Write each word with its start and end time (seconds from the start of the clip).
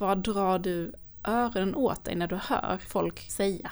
vad 0.00 0.18
drar 0.18 0.58
du 0.58 0.92
öronen 1.24 1.74
åt 1.74 2.04
dig 2.04 2.14
när 2.14 2.26
du 2.26 2.36
hör 2.36 2.78
folk 2.88 3.30
säga? 3.30 3.70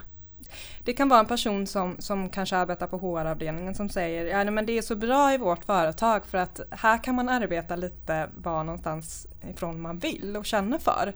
Det 0.84 0.92
kan 0.92 1.08
vara 1.08 1.20
en 1.20 1.26
person 1.26 1.66
som, 1.66 1.96
som 1.98 2.28
kanske 2.28 2.56
arbetar 2.56 2.86
på 2.86 2.98
HR-avdelningen 2.98 3.74
som 3.74 3.88
säger 3.88 4.26
ja, 4.26 4.44
nej, 4.44 4.52
men 4.52 4.66
det 4.66 4.78
är 4.78 4.82
så 4.82 4.96
bra 4.96 5.34
i 5.34 5.38
vårt 5.38 5.64
företag 5.64 6.26
för 6.26 6.38
att 6.38 6.60
här 6.70 7.04
kan 7.04 7.14
man 7.14 7.28
arbeta 7.28 7.76
lite 7.76 8.30
var 8.36 8.64
någonstans 8.64 9.26
ifrån 9.50 9.80
man 9.80 9.98
vill 9.98 10.36
och 10.36 10.46
känner 10.46 10.78
för. 10.78 11.14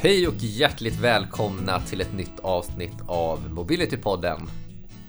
Hej 0.00 0.28
och 0.28 0.34
hjärtligt 0.36 1.00
välkomna 1.00 1.80
till 1.80 2.00
ett 2.00 2.12
nytt 2.12 2.40
avsnitt 2.40 3.00
av 3.06 3.38
Mobility-podden. 3.48 4.40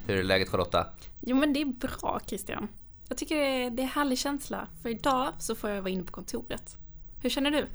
Hur 0.08 0.20
är 0.20 0.24
läget 0.24 0.50
Charlotta? 0.50 0.86
Jo 1.22 1.36
men 1.36 1.54
det 1.54 1.62
är 1.62 1.66
bra 1.66 2.20
Christian. 2.28 2.68
Jag 3.10 3.18
tycker 3.18 3.36
det 3.36 3.64
är, 3.64 3.70
det 3.70 3.84
är 3.84 3.88
härlig 3.88 4.18
känsla. 4.18 4.68
För 4.82 4.90
idag 4.90 5.34
så 5.40 5.56
får 5.56 5.70
jag 5.70 5.82
vara 5.82 5.92
inne 5.92 6.04
på 6.04 6.12
kontoret. 6.12 6.78
Hur 7.22 7.30
känner 7.30 7.52
du? 7.52 7.68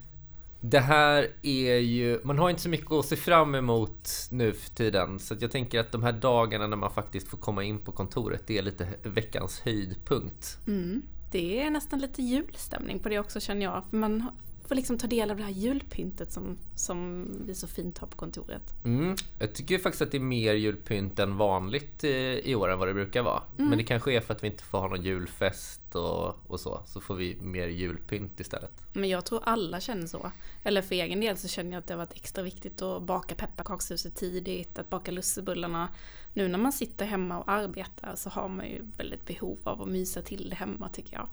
Det 0.60 0.80
här 0.80 1.28
är 1.42 1.76
ju, 1.76 2.20
man 2.24 2.38
har 2.38 2.50
inte 2.50 2.62
så 2.62 2.68
mycket 2.68 2.92
att 2.92 3.06
se 3.06 3.16
fram 3.16 3.54
emot 3.54 4.10
nu 4.30 4.52
för 4.52 4.70
tiden. 4.70 5.18
Så 5.18 5.36
jag 5.40 5.50
tänker 5.50 5.80
att 5.80 5.92
de 5.92 6.02
här 6.02 6.12
dagarna 6.12 6.66
när 6.66 6.76
man 6.76 6.90
faktiskt 6.90 7.28
får 7.28 7.38
komma 7.38 7.64
in 7.64 7.78
på 7.78 7.92
kontoret, 7.92 8.46
det 8.46 8.58
är 8.58 8.62
lite 8.62 8.88
veckans 9.02 9.60
höjdpunkt. 9.60 10.58
Mm. 10.66 11.02
Det 11.32 11.62
är 11.62 11.70
nästan 11.70 11.98
lite 11.98 12.22
julstämning 12.22 12.98
på 12.98 13.08
det 13.08 13.18
också 13.18 13.40
känner 13.40 13.62
jag. 13.62 13.84
För 13.90 13.96
man 13.96 14.26
får 14.70 14.74
liksom 14.74 14.98
ta 14.98 15.06
del 15.06 15.30
av 15.30 15.36
det 15.36 15.42
här 15.42 15.50
julpyntet 15.50 16.32
som, 16.32 16.58
som 16.74 17.28
vi 17.46 17.54
så 17.54 17.66
fint 17.66 17.98
har 17.98 18.06
på 18.06 18.16
kontoret. 18.16 18.84
Mm. 18.84 19.16
Jag 19.38 19.54
tycker 19.54 19.78
faktiskt 19.78 20.02
att 20.02 20.10
det 20.10 20.16
är 20.16 20.22
mer 20.22 20.54
julpynt 20.54 21.18
än 21.18 21.36
vanligt 21.36 22.04
i 22.04 22.54
år 22.54 22.70
än 22.70 22.78
vad 22.78 22.88
det 22.88 22.94
brukar 22.94 23.22
vara. 23.22 23.42
Mm. 23.58 23.68
Men 23.68 23.78
det 23.78 23.84
kanske 23.84 24.12
är 24.12 24.20
för 24.20 24.34
att 24.34 24.42
vi 24.42 24.46
inte 24.46 24.62
får 24.62 24.78
ha 24.78 24.88
någon 24.88 25.02
julfest 25.02 25.94
och, 25.94 26.50
och 26.50 26.60
så. 26.60 26.82
Så 26.86 27.00
får 27.00 27.14
vi 27.14 27.36
mer 27.40 27.68
julpynt 27.68 28.40
istället. 28.40 28.82
Men 28.92 29.08
jag 29.08 29.24
tror 29.24 29.40
alla 29.44 29.80
känner 29.80 30.06
så. 30.06 30.30
Eller 30.64 30.82
för 30.82 30.94
egen 30.94 31.20
del 31.20 31.36
så 31.36 31.48
känner 31.48 31.72
jag 31.72 31.78
att 31.78 31.86
det 31.86 31.94
har 31.94 31.98
varit 31.98 32.16
extra 32.16 32.42
viktigt 32.42 32.82
att 32.82 33.02
baka 33.02 33.34
pepparkakshuset 33.34 34.16
tidigt, 34.16 34.78
att 34.78 34.90
baka 34.90 35.10
lussebullarna. 35.10 35.88
Nu 36.34 36.48
när 36.48 36.58
man 36.58 36.72
sitter 36.72 37.06
hemma 37.06 37.38
och 37.38 37.48
arbetar 37.50 38.14
så 38.16 38.30
har 38.30 38.48
man 38.48 38.66
ju 38.66 38.86
väldigt 38.96 39.26
behov 39.26 39.58
av 39.64 39.82
att 39.82 39.88
mysa 39.88 40.22
till 40.22 40.50
det 40.50 40.56
hemma 40.56 40.88
tycker 40.88 41.16
jag. 41.16 41.28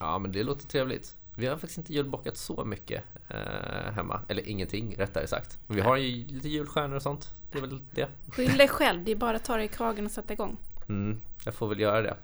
Ja 0.00 0.18
men 0.18 0.32
det 0.32 0.42
låter 0.42 0.66
trevligt. 0.66 1.16
Vi 1.36 1.46
har 1.46 1.56
faktiskt 1.56 1.78
inte 1.78 1.92
julbockat 1.92 2.36
så 2.36 2.64
mycket 2.64 3.04
eh, 3.28 3.92
hemma. 3.92 4.20
Eller 4.28 4.48
ingenting 4.48 4.94
rättare 4.98 5.26
sagt. 5.26 5.58
Vi 5.66 5.80
har 5.80 5.96
ju 5.96 6.26
lite 6.26 6.48
julstjärnor 6.48 6.96
och 6.96 7.02
sånt. 7.02 7.28
Det 7.52 7.58
är 7.58 7.62
väl 7.62 7.80
det. 7.90 8.08
Skyll 8.28 8.56
dig 8.56 8.68
själv. 8.68 9.04
Det 9.04 9.12
är 9.12 9.16
bara 9.16 9.36
att 9.36 9.44
ta 9.44 9.56
dig 9.56 9.64
i 9.64 9.68
kragen 9.68 10.04
och 10.04 10.10
sätta 10.10 10.32
igång. 10.32 10.56
Mm, 10.88 11.20
jag 11.44 11.54
får 11.54 11.68
väl 11.68 11.80
göra 11.80 12.02
det. 12.02 12.16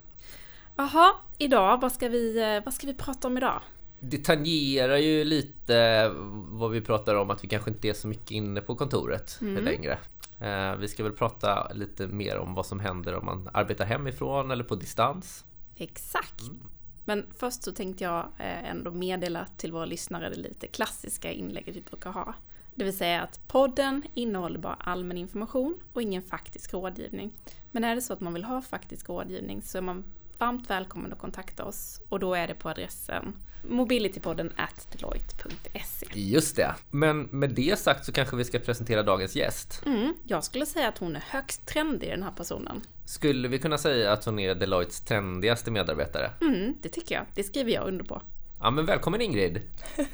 Jaha, 0.76 1.12
idag, 1.38 1.80
vad 1.80 1.92
ska, 1.92 2.08
vi, 2.08 2.42
eh, 2.42 2.64
vad 2.64 2.74
ska 2.74 2.86
vi 2.86 2.94
prata 2.94 3.28
om 3.28 3.36
idag? 3.36 3.60
Det 4.00 4.24
tangerar 4.24 4.96
ju 4.96 5.24
lite 5.24 6.08
vad 6.50 6.70
vi 6.70 6.80
pratar 6.80 7.14
om, 7.14 7.30
att 7.30 7.44
vi 7.44 7.48
kanske 7.48 7.70
inte 7.70 7.88
är 7.88 7.92
så 7.92 8.08
mycket 8.08 8.30
inne 8.30 8.60
på 8.60 8.74
kontoret 8.74 9.38
mm. 9.40 9.64
längre. 9.64 9.98
Eh, 10.40 10.76
vi 10.76 10.88
ska 10.88 11.02
väl 11.02 11.12
prata 11.12 11.72
lite 11.72 12.06
mer 12.06 12.38
om 12.38 12.54
vad 12.54 12.66
som 12.66 12.80
händer 12.80 13.14
om 13.14 13.26
man 13.26 13.48
arbetar 13.52 13.84
hemifrån 13.84 14.50
eller 14.50 14.64
på 14.64 14.74
distans. 14.74 15.44
Exakt. 15.76 16.40
Mm. 16.40 16.60
Men 17.04 17.26
först 17.36 17.62
så 17.62 17.72
tänkte 17.72 18.04
jag 18.04 18.20
eh, 18.38 18.70
ändå 18.70 18.90
meddela 18.90 19.46
till 19.56 19.72
våra 19.72 19.84
lyssnare 19.84 20.30
det 20.30 20.36
lite 20.36 20.66
klassiska 20.66 21.32
inlägget 21.32 21.76
vi 21.76 21.80
brukar 21.80 22.10
ha. 22.10 22.34
Det 22.74 22.84
vill 22.84 22.96
säga 22.96 23.22
att 23.22 23.48
podden 23.48 24.02
innehåller 24.14 24.58
bara 24.58 24.74
allmän 24.74 25.18
information 25.18 25.78
och 25.92 26.02
ingen 26.02 26.22
faktisk 26.22 26.72
rådgivning. 26.72 27.32
Men 27.70 27.84
är 27.84 27.94
det 27.94 28.00
så 28.00 28.12
att 28.12 28.20
man 28.20 28.34
vill 28.34 28.44
ha 28.44 28.62
faktisk 28.62 29.08
rådgivning 29.08 29.62
så 29.62 29.78
är 29.78 29.82
man 29.82 30.04
varmt 30.38 30.70
välkommen 30.70 31.12
att 31.12 31.18
kontakta 31.18 31.64
oss 31.64 32.00
och 32.08 32.20
då 32.20 32.34
är 32.34 32.48
det 32.48 32.54
på 32.54 32.68
adressen 32.68 33.34
mobilitypodden 33.62 34.52
at 34.56 34.88
deloitte.se. 34.92 36.06
Just 36.12 36.56
det. 36.56 36.74
Men 36.90 37.22
med 37.22 37.50
det 37.50 37.78
sagt 37.78 38.04
så 38.04 38.12
kanske 38.12 38.36
vi 38.36 38.44
ska 38.44 38.58
presentera 38.58 39.02
dagens 39.02 39.36
gäst. 39.36 39.82
Mm, 39.86 40.14
jag 40.24 40.44
skulle 40.44 40.66
säga 40.66 40.88
att 40.88 40.98
hon 40.98 41.16
är 41.16 41.24
högst 41.28 41.66
trendig 41.66 42.10
den 42.10 42.22
här 42.22 42.30
personen. 42.30 42.80
Skulle 43.04 43.48
vi 43.48 43.58
kunna 43.58 43.78
säga 43.78 44.12
att 44.12 44.24
hon 44.24 44.38
är 44.38 44.54
Deloittes 44.54 45.00
trendigaste 45.00 45.70
medarbetare? 45.70 46.30
Mm, 46.40 46.74
det 46.82 46.88
tycker 46.88 47.14
jag. 47.14 47.24
Det 47.34 47.42
skriver 47.42 47.72
jag 47.72 47.88
under 47.88 48.04
på. 48.04 48.22
Ja 48.62 48.70
men 48.70 48.86
välkommen 48.86 49.20
Ingrid! 49.20 49.62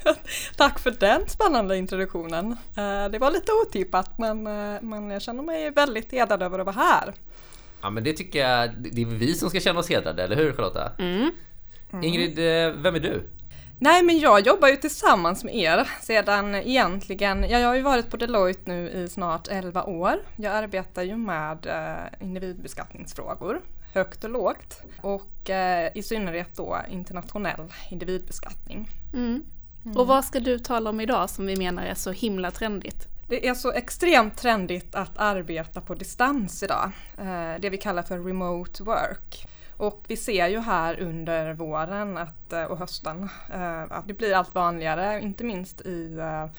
Tack 0.57 0.79
för 0.79 0.91
den 0.91 1.29
spännande 1.29 1.77
introduktionen. 1.77 2.51
Eh, 2.51 3.09
det 3.11 3.19
var 3.19 3.31
lite 3.31 3.51
otippat 3.51 4.17
men, 4.17 4.47
eh, 4.47 4.81
men 4.81 5.09
jag 5.09 5.21
känner 5.21 5.43
mig 5.43 5.71
väldigt 5.71 6.11
hedrad 6.11 6.43
över 6.43 6.59
att 6.59 6.65
vara 6.65 6.75
här. 6.75 7.13
Ja 7.81 7.89
men 7.89 8.03
det 8.03 8.13
tycker 8.13 8.39
jag, 8.39 8.69
det 8.77 9.01
är 9.01 9.05
vi 9.05 9.33
som 9.33 9.49
ska 9.49 9.59
känna 9.59 9.79
oss 9.79 9.89
hedrade, 9.89 10.23
eller 10.23 10.35
hur 10.35 10.53
Charlotta? 10.53 10.91
Mm. 10.99 11.31
Mm. 11.91 12.03
Ingrid, 12.03 12.39
eh, 12.39 12.71
vem 12.71 12.95
är 12.95 12.99
du? 12.99 13.29
Nej 13.79 14.03
men 14.03 14.19
jag 14.19 14.47
jobbar 14.47 14.67
ju 14.67 14.75
tillsammans 14.75 15.43
med 15.43 15.55
er 15.55 15.89
sedan 16.01 16.55
egentligen, 16.55 17.43
ja, 17.43 17.59
jag 17.59 17.67
har 17.67 17.75
ju 17.75 17.81
varit 17.81 18.09
på 18.09 18.17
Deloitte 18.17 18.71
nu 18.71 18.89
i 18.89 19.09
snart 19.09 19.47
11 19.47 19.83
år. 19.83 20.19
Jag 20.35 20.53
arbetar 20.53 21.03
ju 21.03 21.15
med 21.17 21.65
eh, 21.65 22.27
individbeskattningsfrågor, 22.27 23.61
högt 23.93 24.23
och 24.23 24.29
lågt. 24.29 24.81
Och 25.01 25.49
eh, 25.49 25.91
i 25.95 26.03
synnerhet 26.03 26.55
då 26.55 26.77
internationell 26.91 27.73
individbeskattning. 27.91 28.89
Mm. 29.13 29.43
Mm. 29.85 29.97
Och 29.97 30.07
vad 30.07 30.25
ska 30.25 30.39
du 30.39 30.59
tala 30.59 30.89
om 30.89 31.01
idag 31.01 31.29
som 31.29 31.45
vi 31.45 31.55
menar 31.55 31.85
är 31.85 31.95
så 31.95 32.11
himla 32.11 32.51
trendigt? 32.51 33.07
Det 33.29 33.47
är 33.47 33.53
så 33.53 33.71
extremt 33.71 34.37
trendigt 34.37 34.95
att 34.95 35.17
arbeta 35.17 35.81
på 35.81 35.95
distans 35.95 36.63
idag. 36.63 36.91
Det 37.59 37.69
vi 37.69 37.77
kallar 37.77 38.03
för 38.03 38.19
remote 38.19 38.83
work. 38.83 39.47
Och 39.77 40.03
vi 40.07 40.17
ser 40.17 40.47
ju 40.47 40.59
här 40.59 40.99
under 40.99 41.53
våren 41.53 42.17
att, 42.17 42.53
eh, 42.53 42.63
och 42.63 42.77
hösten 42.77 43.29
eh, 43.53 43.81
att 43.81 44.07
det 44.07 44.13
blir 44.13 44.33
allt 44.33 44.55
vanligare, 44.55 45.21
inte 45.21 45.43
minst 45.43 45.85
eh, 45.85 45.91
i 45.91 46.49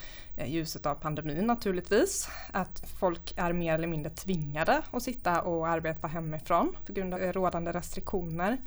ljuset 0.47 0.87
av 0.87 0.95
pandemin 0.95 1.47
naturligtvis, 1.47 2.29
att 2.53 2.83
folk 3.01 3.34
är 3.37 3.53
mer 3.53 3.75
eller 3.75 3.89
mindre 3.89 4.12
tvingade 4.12 4.83
att 4.91 5.03
sitta 5.03 5.43
och 5.43 5.69
arbeta 5.69 6.06
hemifrån 6.06 6.77
på 6.87 6.93
grund 6.93 7.15
av 7.15 7.21
rådande 7.21 7.73
restriktioner. 7.73 8.59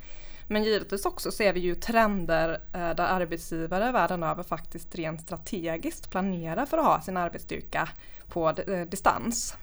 Men 0.48 0.64
givetvis 0.64 1.06
också 1.06 1.30
ser 1.30 1.52
vi 1.52 1.60
ju 1.60 1.74
trender 1.74 2.60
där 2.72 3.00
arbetsgivare 3.00 3.92
världen 3.92 4.22
över 4.22 4.42
faktiskt 4.42 4.94
rent 4.94 5.20
strategiskt 5.20 6.10
planerar 6.10 6.66
för 6.66 6.78
att 6.78 6.84
ha 6.84 7.00
sin 7.02 7.16
arbetsstyrka 7.16 7.88
på 8.28 8.52
distans. 8.88 9.56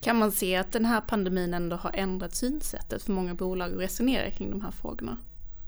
Kan 0.00 0.18
man 0.18 0.32
se 0.32 0.56
att 0.56 0.72
den 0.72 0.84
här 0.84 1.00
pandemin 1.00 1.54
ändå 1.54 1.76
har 1.76 1.90
ändrat 1.94 2.34
synsättet 2.34 3.02
för 3.02 3.12
många 3.12 3.34
bolag 3.34 3.72
och 3.72 3.80
resonerar 3.80 4.30
kring 4.30 4.50
de 4.50 4.60
här 4.60 4.70
frågorna? 4.70 5.16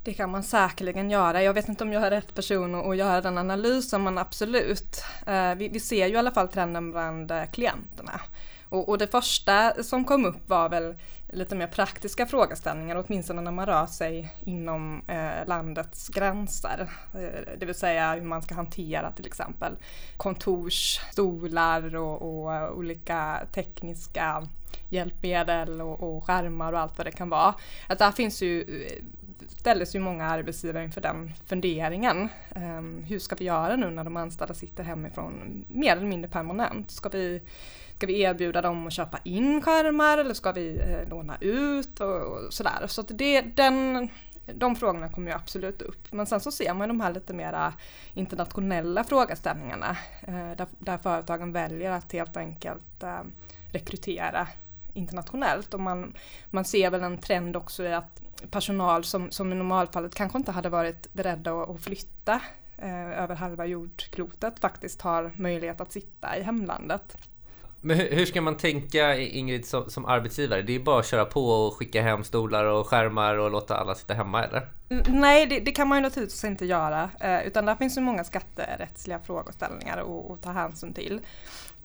Det 0.04 0.14
kan 0.14 0.30
man 0.30 0.42
säkerligen 0.42 1.10
göra. 1.10 1.42
Jag 1.42 1.54
vet 1.54 1.68
inte 1.68 1.84
om 1.84 1.92
jag 1.92 2.02
är 2.02 2.10
rätt 2.10 2.34
person 2.34 2.74
att 2.74 2.96
göra 2.96 3.20
den 3.20 3.38
analysen 3.38 4.02
men 4.02 4.18
absolut. 4.18 5.02
Eh, 5.26 5.54
vi, 5.54 5.80
ser 5.80 6.06
ju 6.06 6.14
i 6.14 6.16
alla 6.16 6.30
fall 6.30 6.48
trenden 6.48 6.90
bland 6.90 7.30
eh, 7.30 7.44
klienterna. 7.52 8.20
Och 8.68 8.98
det 8.98 9.06
första 9.06 9.82
som 9.82 10.04
kom 10.04 10.24
upp 10.24 10.48
var 10.48 10.68
väl 10.68 10.94
lite 11.34 11.54
mer 11.54 11.66
praktiska 11.66 12.26
frågeställningar, 12.26 13.04
åtminstone 13.06 13.42
när 13.42 13.50
man 13.50 13.66
rör 13.66 13.86
sig 13.86 14.34
inom 14.44 15.02
eh, 15.08 15.46
landets 15.46 16.08
gränser. 16.08 16.90
Eh, 17.14 17.58
det 17.58 17.66
vill 17.66 17.74
säga 17.74 18.14
hur 18.14 18.22
man 18.22 18.42
ska 18.42 18.54
hantera 18.54 19.12
till 19.12 19.26
exempel 19.26 19.76
kontorsstolar 20.16 21.96
och, 21.96 22.22
och 22.22 22.54
eh, 22.54 22.70
olika 22.70 23.46
tekniska 23.52 24.48
hjälpmedel 24.88 25.80
och, 25.80 26.02
och 26.02 26.24
skärmar 26.24 26.72
och 26.72 26.78
allt 26.78 26.98
vad 26.98 27.06
det 27.06 27.12
kan 27.12 27.28
vara. 27.28 27.54
Att 27.88 27.98
där 27.98 28.12
finns 28.12 28.42
ju 28.42 28.62
eh, 28.62 29.04
ställdes 29.64 29.94
ju 29.94 30.00
många 30.00 30.26
arbetsgivare 30.26 30.84
inför 30.84 31.00
den 31.00 31.32
funderingen. 31.46 32.28
Um, 32.56 33.04
hur 33.08 33.18
ska 33.18 33.36
vi 33.36 33.44
göra 33.44 33.76
nu 33.76 33.90
när 33.90 34.04
de 34.04 34.16
anställda 34.16 34.54
sitter 34.54 34.84
hemifrån 34.84 35.64
mer 35.68 35.92
eller 35.92 36.06
mindre 36.06 36.30
permanent? 36.30 36.90
Ska 36.90 37.08
vi 37.08 37.42
Ska 37.96 38.06
vi 38.06 38.20
erbjuda 38.20 38.62
dem 38.62 38.86
att 38.86 38.92
köpa 38.92 39.18
in 39.24 39.62
skärmar 39.62 40.18
eller 40.18 40.34
ska 40.34 40.52
vi 40.52 40.78
eh, 40.78 41.08
låna 41.08 41.36
ut 41.40 42.00
och, 42.00 42.22
och 42.22 42.52
sådär. 42.52 42.86
Så 42.86 43.00
att 43.00 43.18
det, 43.18 43.40
den, 43.40 44.08
de 44.54 44.76
frågorna 44.76 45.08
kommer 45.08 45.30
ju 45.30 45.36
absolut 45.36 45.82
upp. 45.82 46.12
Men 46.12 46.26
sen 46.26 46.40
så 46.40 46.52
ser 46.52 46.74
man 46.74 46.88
de 46.88 47.00
här 47.00 47.12
lite 47.12 47.34
mera 47.34 47.72
internationella 48.14 49.04
frågeställningarna 49.04 49.96
eh, 50.26 50.56
där, 50.56 50.66
där, 50.78 50.98
företagen 50.98 51.52
väljer 51.52 51.90
att 51.90 52.12
helt 52.12 52.36
enkelt 52.36 53.02
eh, 53.02 53.22
rekrytera 53.72 54.48
internationellt 54.94 55.74
och 55.74 55.80
man, 55.80 56.14
man 56.50 56.64
ser 56.64 56.90
väl 56.90 57.02
en 57.02 57.18
trend 57.18 57.56
också 57.56 57.84
i 57.84 57.92
att 57.92 58.20
personal 58.50 59.04
som, 59.04 59.30
som 59.30 59.52
i 59.52 59.54
normalfallet 59.54 60.14
kanske 60.14 60.38
inte 60.38 60.52
hade 60.52 60.68
varit 60.68 61.12
beredda 61.12 61.52
att, 61.52 61.70
att 61.70 61.80
flytta 61.80 62.40
eh, 62.78 63.22
över 63.22 63.34
halva 63.34 63.66
jordklotet 63.66 64.58
faktiskt 64.58 65.00
har 65.00 65.32
möjlighet 65.34 65.80
att 65.80 65.92
sitta 65.92 66.38
i 66.38 66.42
hemlandet. 66.42 67.16
Men 67.86 67.96
hur, 67.96 68.26
ska 68.26 68.40
man 68.40 68.56
tänka 68.56 69.16
Ingrid 69.16 69.66
som, 69.66 69.90
som, 69.90 70.06
arbetsgivare? 70.06 70.62
Det 70.62 70.74
är 70.74 70.78
bara 70.80 71.00
att 71.00 71.06
köra 71.06 71.24
på 71.24 71.48
och 71.48 71.74
skicka 71.74 72.02
hem 72.02 72.24
stolar 72.24 72.64
och 72.64 72.86
skärmar 72.86 73.38
och 73.38 73.50
låta 73.50 73.76
alla 73.76 73.94
sitta 73.94 74.14
hemma 74.14 74.44
eller? 74.44 74.68
Nej, 75.08 75.46
det, 75.46 75.60
det 75.60 75.72
kan 75.72 75.88
man 75.88 75.98
ju 75.98 76.02
naturligtvis 76.02 76.44
inte 76.44 76.66
göra. 76.66 77.10
Eh, 77.20 77.46
utan 77.46 77.66
där 77.66 77.74
finns 77.74 77.96
ju 77.96 78.00
många 78.00 78.24
skatterättsliga 78.24 79.18
frågeställningar 79.18 79.98
att, 80.32 80.42
ta 80.42 80.50
hänsyn 80.50 80.92
till. 80.92 81.20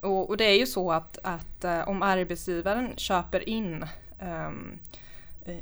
Och, 0.00 0.30
och, 0.30 0.36
det 0.36 0.44
är 0.44 0.58
ju 0.58 0.66
så 0.66 0.92
att, 0.92 1.18
att 1.22 1.64
eh, 1.64 1.88
om 1.88 2.02
arbetsgivaren 2.02 2.92
köper 2.96 3.48
in 3.48 3.86
um, 4.20 4.78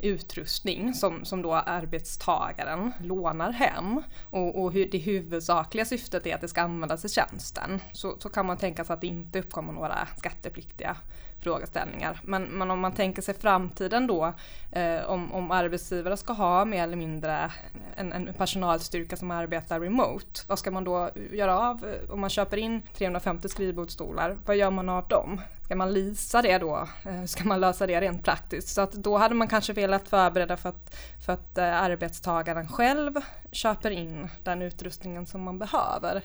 utrustning 0.00 0.94
som, 0.94 1.24
som 1.24 1.42
då 1.42 1.54
arbetstagaren 1.54 2.92
lånar 3.02 3.52
hem 3.52 4.02
och, 4.22 4.62
och 4.62 4.72
hur 4.72 4.88
det 4.90 4.98
huvudsakliga 4.98 5.84
syftet 5.84 6.26
är 6.26 6.34
att 6.34 6.40
det 6.40 6.48
ska 6.48 6.62
användas 6.62 7.04
i 7.04 7.08
tjänsten 7.08 7.80
så, 7.92 8.16
så 8.18 8.28
kan 8.28 8.46
man 8.46 8.56
tänka 8.56 8.84
sig 8.84 8.94
att 8.94 9.00
det 9.00 9.06
inte 9.06 9.38
uppkommer 9.38 9.72
några 9.72 10.08
skattepliktiga 10.16 10.96
frågeställningar. 11.40 12.20
Men, 12.22 12.42
men 12.42 12.70
om 12.70 12.80
man 12.80 12.92
tänker 12.92 13.22
sig 13.22 13.34
framtiden 13.34 14.06
då, 14.06 14.32
eh, 14.72 15.04
om, 15.04 15.32
om 15.32 15.50
arbetsgivare 15.50 16.16
ska 16.16 16.32
ha 16.32 16.64
mer 16.64 16.82
eller 16.82 16.96
mindre 16.96 17.52
en, 17.96 18.12
en, 18.12 18.34
personalstyrka 18.34 19.16
som 19.16 19.30
arbetar 19.30 19.80
remote, 19.80 20.40
vad 20.48 20.58
ska 20.58 20.70
man 20.70 20.84
då 20.84 21.10
göra 21.32 21.58
av, 21.58 21.84
eh, 21.84 22.10
om 22.10 22.20
man 22.20 22.30
köper 22.30 22.56
in 22.56 22.82
350 22.94 23.48
skrivbordsstolar, 23.48 24.36
vad 24.46 24.56
gör 24.56 24.70
man 24.70 24.88
av 24.88 25.08
dem? 25.08 25.40
Ska 25.64 25.76
man 25.76 25.92
lisa 25.92 26.42
det 26.42 26.58
då? 26.58 26.88
Hur 27.02 27.26
ska 27.26 27.44
man 27.44 27.60
lösa 27.60 27.86
det 27.86 28.00
rent 28.00 28.24
praktiskt? 28.24 28.68
Så 28.68 28.80
att 28.80 28.92
då 28.92 29.18
hade 29.18 29.34
man 29.34 29.48
kanske 29.48 29.72
velat 29.72 30.08
förbereda 30.08 30.56
för 30.56 30.68
att, 30.68 30.96
för 31.26 31.32
att 31.32 31.58
eh, 31.58 31.82
arbetstagaren 31.82 32.68
själv 32.68 33.14
köper 33.52 33.90
in 33.90 34.28
den 34.44 34.62
utrustningen 34.62 35.26
som 35.26 35.42
man 35.42 35.58
behöver. 35.58 36.22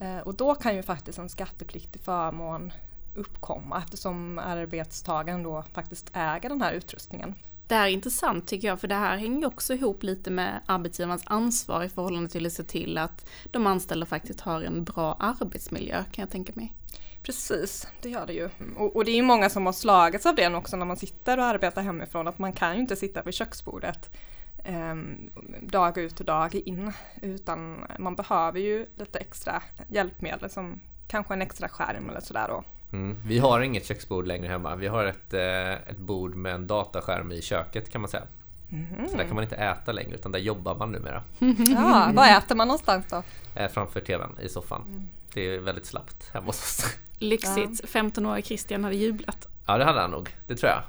Eh, 0.00 0.18
och 0.18 0.34
då 0.34 0.54
kan 0.54 0.76
ju 0.76 0.82
faktiskt 0.82 1.18
en 1.18 1.28
skattepliktig 1.28 2.02
förmån 2.02 2.72
uppkomma 3.14 3.78
eftersom 3.78 4.38
arbetstagaren 4.38 5.42
då 5.42 5.64
faktiskt 5.72 6.10
äger 6.12 6.48
den 6.48 6.62
här 6.62 6.72
utrustningen. 6.72 7.34
Det 7.66 7.74
här 7.74 7.86
är 7.86 7.90
intressant 7.90 8.46
tycker 8.46 8.68
jag, 8.68 8.80
för 8.80 8.88
det 8.88 8.94
här 8.94 9.16
hänger 9.16 9.46
också 9.46 9.74
ihop 9.74 10.02
lite 10.02 10.30
med 10.30 10.60
arbetsgivarens 10.66 11.22
ansvar 11.26 11.84
i 11.84 11.88
förhållande 11.88 12.28
till 12.28 12.46
att 12.46 12.52
se 12.52 12.62
till 12.62 12.98
att 12.98 13.28
de 13.50 13.66
anställda 13.66 14.06
faktiskt 14.06 14.40
har 14.40 14.62
en 14.62 14.84
bra 14.84 15.16
arbetsmiljö, 15.20 16.04
kan 16.12 16.22
jag 16.22 16.30
tänka 16.30 16.52
mig. 16.56 16.74
Precis, 17.22 17.88
det 18.02 18.08
gör 18.08 18.26
det 18.26 18.32
ju. 18.32 18.50
Och, 18.76 18.96
och 18.96 19.04
det 19.04 19.10
är 19.10 19.16
ju 19.16 19.22
många 19.22 19.50
som 19.50 19.66
har 19.66 19.72
slagits 19.72 20.26
av 20.26 20.34
det 20.34 20.54
också 20.54 20.76
när 20.76 20.86
man 20.86 20.96
sitter 20.96 21.38
och 21.38 21.44
arbetar 21.44 21.82
hemifrån, 21.82 22.28
att 22.28 22.38
man 22.38 22.52
kan 22.52 22.74
ju 22.74 22.80
inte 22.80 22.96
sitta 22.96 23.22
vid 23.22 23.34
köksbordet 23.34 24.16
eh, 24.64 24.94
dag 25.60 25.98
ut 25.98 26.20
och 26.20 26.26
dag 26.26 26.54
in, 26.54 26.92
utan 27.22 27.84
man 27.98 28.16
behöver 28.16 28.60
ju 28.60 28.86
lite 28.96 29.18
extra 29.18 29.62
hjälpmedel 29.88 30.50
som 30.50 30.80
kanske 31.08 31.34
en 31.34 31.42
extra 31.42 31.68
skärm 31.68 32.10
eller 32.10 32.20
sådär 32.20 32.48
då. 32.48 32.64
Mm. 32.92 33.16
Vi 33.26 33.38
har 33.38 33.60
inget 33.60 33.86
köksbord 33.86 34.26
längre 34.26 34.48
hemma. 34.48 34.76
Vi 34.76 34.86
har 34.86 35.04
ett, 35.04 35.34
eh, 35.34 35.72
ett 35.72 35.98
bord 35.98 36.34
med 36.34 36.54
en 36.54 36.66
dataskärm 36.66 37.32
i 37.32 37.42
köket 37.42 37.90
kan 37.90 38.00
man 38.00 38.10
säga. 38.10 38.22
Mm. 38.72 39.08
Så 39.08 39.16
där 39.16 39.24
kan 39.24 39.34
man 39.34 39.44
inte 39.44 39.56
äta 39.56 39.92
längre 39.92 40.14
utan 40.14 40.32
där 40.32 40.38
jobbar 40.38 40.74
man 40.74 40.92
numera. 40.92 41.22
Ja, 41.74 42.10
var 42.14 42.38
äter 42.38 42.54
man 42.54 42.68
någonstans 42.68 43.06
då? 43.10 43.22
Eh, 43.54 43.70
framför 43.70 44.00
TVn 44.00 44.38
i 44.42 44.48
soffan. 44.48 44.82
Mm. 44.82 45.08
Det 45.34 45.40
är 45.40 45.58
väldigt 45.58 45.86
slappt 45.86 46.30
hemma 46.32 46.46
hos 46.46 46.62
oss. 46.62 46.96
Lyxigt. 47.18 47.84
15-åriga 47.84 48.42
Christian 48.42 48.84
hade 48.84 48.96
jublat. 48.96 49.48
Ja, 49.66 49.78
det 49.78 49.84
hade 49.84 50.00
han 50.00 50.10
nog. 50.10 50.28
Det 50.46 50.56
tror 50.56 50.70
jag. 50.70 50.82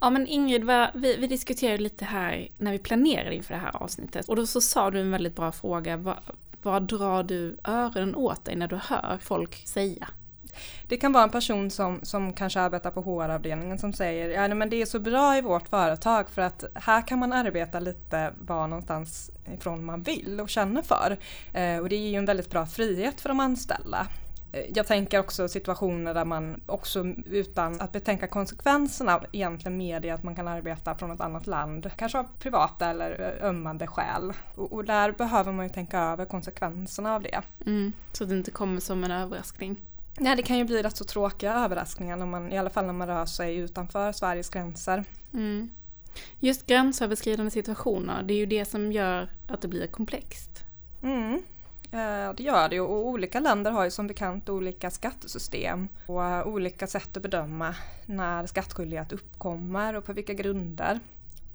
Ja 0.00 0.10
men 0.10 0.26
Ingrid, 0.26 0.64
vi, 0.94 1.16
vi 1.16 1.26
diskuterade 1.26 1.82
lite 1.82 2.04
här 2.04 2.48
när 2.58 2.72
vi 2.72 2.78
planerade 2.78 3.34
inför 3.34 3.54
det 3.54 3.60
här 3.60 3.76
avsnittet 3.76 4.28
och 4.28 4.36
då 4.36 4.46
så 4.46 4.60
sa 4.60 4.90
du 4.90 5.00
en 5.00 5.10
väldigt 5.10 5.36
bra 5.36 5.52
fråga. 5.52 5.96
Vad, 5.96 6.16
vad 6.62 6.82
drar 6.82 7.22
du 7.22 7.56
öronen 7.64 8.14
åt 8.14 8.44
dig 8.44 8.56
när 8.56 8.68
du 8.68 8.76
hör 8.76 9.18
folk 9.22 9.66
säga? 9.66 10.08
Det 10.88 10.96
kan 10.96 11.12
vara 11.12 11.24
en 11.24 11.30
person 11.30 11.70
som, 11.70 12.00
som 12.02 12.32
kanske 12.32 12.60
arbetar 12.60 12.90
på 12.90 13.02
HR-avdelningen 13.02 13.78
som 13.78 13.92
säger 13.92 14.28
ja, 14.28 14.54
men 14.54 14.70
det 14.70 14.82
är 14.82 14.86
så 14.86 14.98
bra 14.98 15.36
i 15.36 15.40
vårt 15.40 15.68
företag 15.68 16.28
för 16.30 16.42
att 16.42 16.64
här 16.74 17.06
kan 17.06 17.18
man 17.18 17.32
arbeta 17.32 17.80
lite 17.80 18.32
var 18.38 18.66
någonstans 18.66 19.30
ifrån 19.54 19.84
man 19.84 20.02
vill 20.02 20.40
och 20.40 20.48
känner 20.48 20.82
för. 20.82 21.16
Eh, 21.52 21.78
och 21.78 21.88
det 21.88 21.96
ger 21.96 22.10
ju 22.10 22.16
en 22.16 22.24
väldigt 22.24 22.50
bra 22.50 22.66
frihet 22.66 23.20
för 23.20 23.28
de 23.28 23.40
anställda. 23.40 24.06
Eh, 24.52 24.64
jag 24.74 24.86
tänker 24.86 25.18
också 25.18 25.48
situationer 25.48 26.14
där 26.14 26.24
man 26.24 26.60
också 26.66 27.04
utan 27.26 27.80
att 27.80 27.92
betänka 27.92 28.26
konsekvenserna 28.26 29.20
egentligen 29.32 29.76
medger 29.76 30.14
att 30.14 30.22
man 30.22 30.34
kan 30.34 30.48
arbeta 30.48 30.94
från 30.94 31.10
ett 31.10 31.20
annat 31.20 31.46
land. 31.46 31.90
Kanske 31.96 32.18
av 32.18 32.26
privata 32.38 32.90
eller 32.90 33.38
eh, 33.40 33.48
ömmande 33.48 33.86
skäl. 33.86 34.32
Och, 34.54 34.72
och 34.72 34.84
där 34.84 35.12
behöver 35.12 35.52
man 35.52 35.66
ju 35.66 35.72
tänka 35.72 36.00
över 36.00 36.24
konsekvenserna 36.24 37.14
av 37.14 37.22
det. 37.22 37.42
Mm, 37.66 37.92
så 38.12 38.24
det 38.24 38.34
inte 38.34 38.50
kommer 38.50 38.80
som 38.80 39.04
en 39.04 39.10
överraskning. 39.10 39.80
Nej, 40.18 40.36
det 40.36 40.42
kan 40.42 40.58
ju 40.58 40.64
bli 40.64 40.82
rätt 40.82 40.96
så 40.96 41.04
tråkiga 41.04 41.54
överraskningar, 41.54 42.16
när 42.16 42.26
man, 42.26 42.52
i 42.52 42.58
alla 42.58 42.70
fall 42.70 42.86
när 42.86 42.92
man 42.92 43.08
rör 43.08 43.26
sig 43.26 43.56
utanför 43.56 44.12
Sveriges 44.12 44.50
gränser. 44.50 45.04
Mm. 45.32 45.70
Just 46.40 46.66
gränsöverskridande 46.66 47.50
situationer, 47.50 48.22
det 48.22 48.34
är 48.34 48.38
ju 48.38 48.46
det 48.46 48.64
som 48.64 48.92
gör 48.92 49.30
att 49.48 49.60
det 49.60 49.68
blir 49.68 49.86
komplext. 49.86 50.50
Mm. 51.02 51.42
Eh, 51.92 52.34
det 52.36 52.42
gör 52.42 52.68
det 52.68 52.80
och 52.80 53.06
olika 53.06 53.40
länder 53.40 53.70
har 53.70 53.84
ju 53.84 53.90
som 53.90 54.06
bekant 54.06 54.48
olika 54.48 54.90
skattesystem 54.90 55.88
och 56.06 56.48
olika 56.48 56.86
sätt 56.86 57.16
att 57.16 57.22
bedöma 57.22 57.74
när 58.06 58.46
skattskyldighet 58.46 59.12
uppkommer 59.12 59.94
och 59.94 60.04
på 60.04 60.12
vilka 60.12 60.34
grunder 60.34 61.00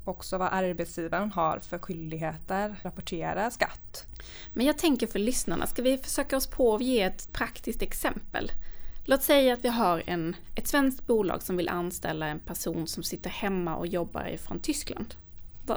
också 0.06 0.38
vad 0.38 0.50
arbetsgivaren 0.52 1.32
har 1.32 1.60
för 1.60 1.78
skyldigheter 1.78 2.70
att 2.70 2.86
rapportera 2.86 3.52
skatt. 3.52 4.06
Men 4.54 4.66
jag 4.66 4.78
tänker 4.78 5.08
för 5.08 5.20
lyssnarna, 5.20 5.68
ska 5.68 5.82
vi 5.82 5.98
försöka 5.98 6.38
oss 6.38 6.48
på 6.48 6.76
att 6.76 6.84
ge 6.84 7.02
ett 7.02 7.34
praktiskt 7.34 7.82
exempel? 7.82 8.52
Låt 9.06 9.24
säga 9.24 9.54
att 9.54 9.66
vi 9.66 9.70
har 9.70 10.04
en, 10.06 10.36
ett 10.56 10.68
svenskt 10.68 11.08
bolag 11.08 11.44
som 11.44 11.58
vill 11.58 11.70
anställa 11.70 12.28
en 12.28 12.40
person 12.40 12.88
som 12.88 13.04
sitter 13.04 13.30
hemma 13.30 13.76
och 13.76 13.88
jobbar 13.88 14.38
från 14.38 14.60
Tyskland. 14.60 15.16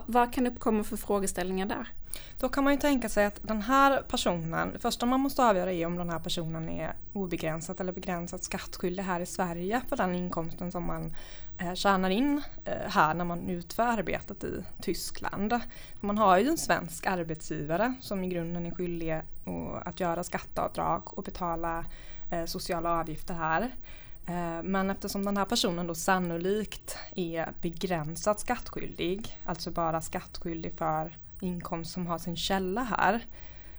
Vad 0.07 0.33
kan 0.33 0.47
uppkomma 0.47 0.85
för 0.85 0.97
frågeställningar 0.97 1.67
där? 1.67 1.89
Då 2.41 2.49
kan 2.49 2.65
man 2.65 2.73
ju 2.73 2.79
tänka 2.79 3.09
sig 3.09 3.27
att 3.27 3.41
den 3.43 3.63
här 3.63 4.03
personen, 4.03 4.73
det 4.73 4.79
första 4.79 5.07
man 5.07 5.21
måste 5.21 5.45
avgöra 5.45 5.73
är 5.73 5.87
om 5.87 5.97
den 5.97 6.11
här 6.11 6.19
personen 6.19 6.69
är 6.69 6.95
obegränsat 7.13 7.81
eller 7.81 7.93
begränsat 7.93 8.45
skattskyldig 8.45 9.03
här 9.03 9.21
i 9.21 9.27
Sverige 9.27 9.81
för 9.89 9.97
den 9.97 10.15
inkomsten 10.15 10.73
som 10.73 10.85
man 10.85 11.15
eh, 11.59 11.75
tjänar 11.75 12.11
in 12.11 12.43
eh, 12.65 12.91
här 12.91 13.15
när 13.15 13.25
man 13.25 13.51
utför 13.51 13.83
arbetet 13.83 14.45
i 14.45 14.65
Tyskland. 14.83 15.61
Man 16.01 16.19
har 16.19 16.39
ju 16.39 16.49
en 16.49 16.59
svensk 16.59 17.07
arbetsgivare 17.07 17.95
som 18.01 18.25
i 18.25 18.29
grunden 18.29 18.67
är 18.67 18.71
skyldig 18.71 19.23
att 19.85 20.01
göra 20.01 20.25
skatteavdrag 20.25 21.19
och 21.19 21.23
betala 21.23 21.85
eh, 22.31 22.45
sociala 22.45 23.01
avgifter 23.01 23.35
här. 23.35 23.75
Eh, 24.27 24.63
men 24.63 24.91
eftersom 24.91 25.25
den 25.25 25.37
här 25.37 25.45
personen 25.45 25.87
då 25.87 25.95
sannolikt 25.95 26.97
är 27.17 27.53
begränsat 27.61 28.41
skattskyldig, 28.41 29.39
alltså 29.45 29.71
bara 29.71 30.01
skattskyldig 30.01 30.73
för 30.73 31.19
inkomst 31.41 31.93
som 31.93 32.07
har 32.07 32.19
sin 32.19 32.37
källa 32.37 32.83
här. 32.83 33.27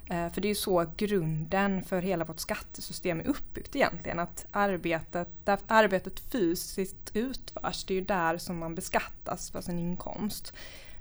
Eh, 0.09 0.33
för 0.33 0.42
det 0.42 0.47
är 0.47 0.50
ju 0.50 0.56
så 0.56 0.86
grunden 0.97 1.83
för 1.83 2.01
hela 2.01 2.25
vårt 2.25 2.39
skattesystem 2.39 3.19
är 3.19 3.27
uppbyggt 3.27 3.75
egentligen. 3.75 4.19
Att 4.19 4.45
arbetet, 4.51 5.30
där 5.44 5.59
arbetet 5.68 6.19
fysiskt 6.19 7.12
utförs, 7.13 7.86
det 7.86 7.94
är 7.94 7.95
ju 7.95 8.06
där 8.06 8.38
som 8.38 8.57
man 8.57 8.75
beskattas 8.75 9.51
för 9.51 9.62
sin 9.62 9.80
inkomst. 9.80 10.53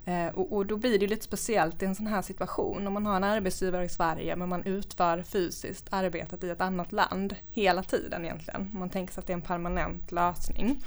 Eh, 0.05 0.27
och, 0.27 0.53
och, 0.53 0.65
då 0.65 0.77
blir 0.77 0.99
det 0.99 1.07
lite 1.07 1.23
speciellt 1.23 1.83
i 1.83 1.85
en 1.85 1.95
sån 1.95 2.07
här 2.07 2.21
situation 2.21 2.87
om 2.87 2.93
man 2.93 3.05
har 3.05 3.15
en 3.15 3.23
arbetsgivare 3.23 3.85
i 3.85 3.89
Sverige 3.89 4.35
men 4.35 4.49
man 4.49 4.63
utför 4.63 5.23
fysiskt 5.23 5.87
arbetet 5.91 6.43
i 6.43 6.49
ett 6.49 6.61
annat 6.61 6.91
land 6.91 7.35
hela 7.49 7.83
tiden 7.83 8.25
egentligen. 8.25 8.69
Man 8.73 8.89
tänker 8.89 9.13
sig 9.13 9.21
att 9.21 9.27
det 9.27 9.33
är 9.33 9.37
en 9.37 9.41
permanent 9.41 10.11
lösning. 10.11 10.83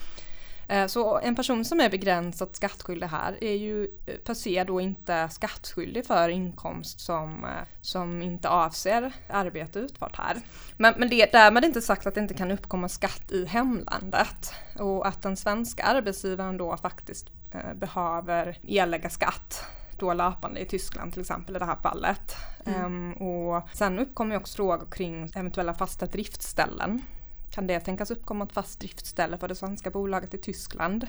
Eh, 0.69 0.87
så 0.87 1.19
en 1.19 1.35
person 1.35 1.65
som 1.65 1.81
är 1.81 1.91
begränsat 1.91 2.57
skattskyldig 2.57 3.07
här 3.07 3.45
är 3.45 3.55
ju 3.55 3.85
eh, 3.85 4.15
per 4.25 4.35
se 4.35 4.65
då 4.65 4.81
inte 4.81 5.29
skattskyldig 5.29 6.07
för 6.07 6.29
inkomst 6.29 7.01
som, 7.01 7.45
eh, 7.45 7.51
som 7.81 8.23
inte 8.23 8.49
avser 8.49 9.13
arbete 9.29 9.79
utfört 9.79 10.17
här. 10.17 10.37
Men, 10.77 10.95
men 10.99 11.09
det 11.09 11.33
därmed 11.33 11.65
inte 11.65 11.83
sagt 11.83 12.07
att 12.07 12.15
det 12.15 12.21
inte 12.21 12.35
kan 12.35 12.51
uppkomma 12.51 12.89
skatt 12.89 13.33
i 13.33 13.47
hemlandet 13.47 14.53
och 14.79 15.07
att 15.07 15.23
den 15.23 15.37
svenska 15.37 15.83
arbetsgivaren 15.83 16.57
då 16.57 16.77
faktiskt 16.77 17.27
behöver 17.75 18.59
erlägga 18.63 19.11
skatt 19.11 19.65
då 19.99 20.15
löpande 20.15 20.61
i 20.61 20.65
Tyskland 20.65 21.13
till 21.13 21.21
exempel 21.21 21.57
i 21.57 21.59
det 21.59 21.65
här 21.65 21.77
fallet. 21.83 22.37
Mm. 22.67 22.85
Um, 22.85 23.13
och 23.13 23.69
sen 23.73 23.99
uppkommer 23.99 24.37
också 24.37 24.57
frågor 24.57 24.87
kring 24.91 25.31
eventuella 25.35 25.75
fasta 25.75 26.07
driftställen 26.07 27.03
kan 27.51 27.67
det 27.67 27.81
tänkas 27.81 28.11
uppkomma 28.11 28.45
ett 28.45 28.53
fast 28.53 28.81
driftställe 28.81 29.39
för 29.39 29.49
det 29.49 29.55
svenska 29.55 29.91
bolaget 29.91 30.35
i 30.35 30.39
Tyskland? 30.39 31.07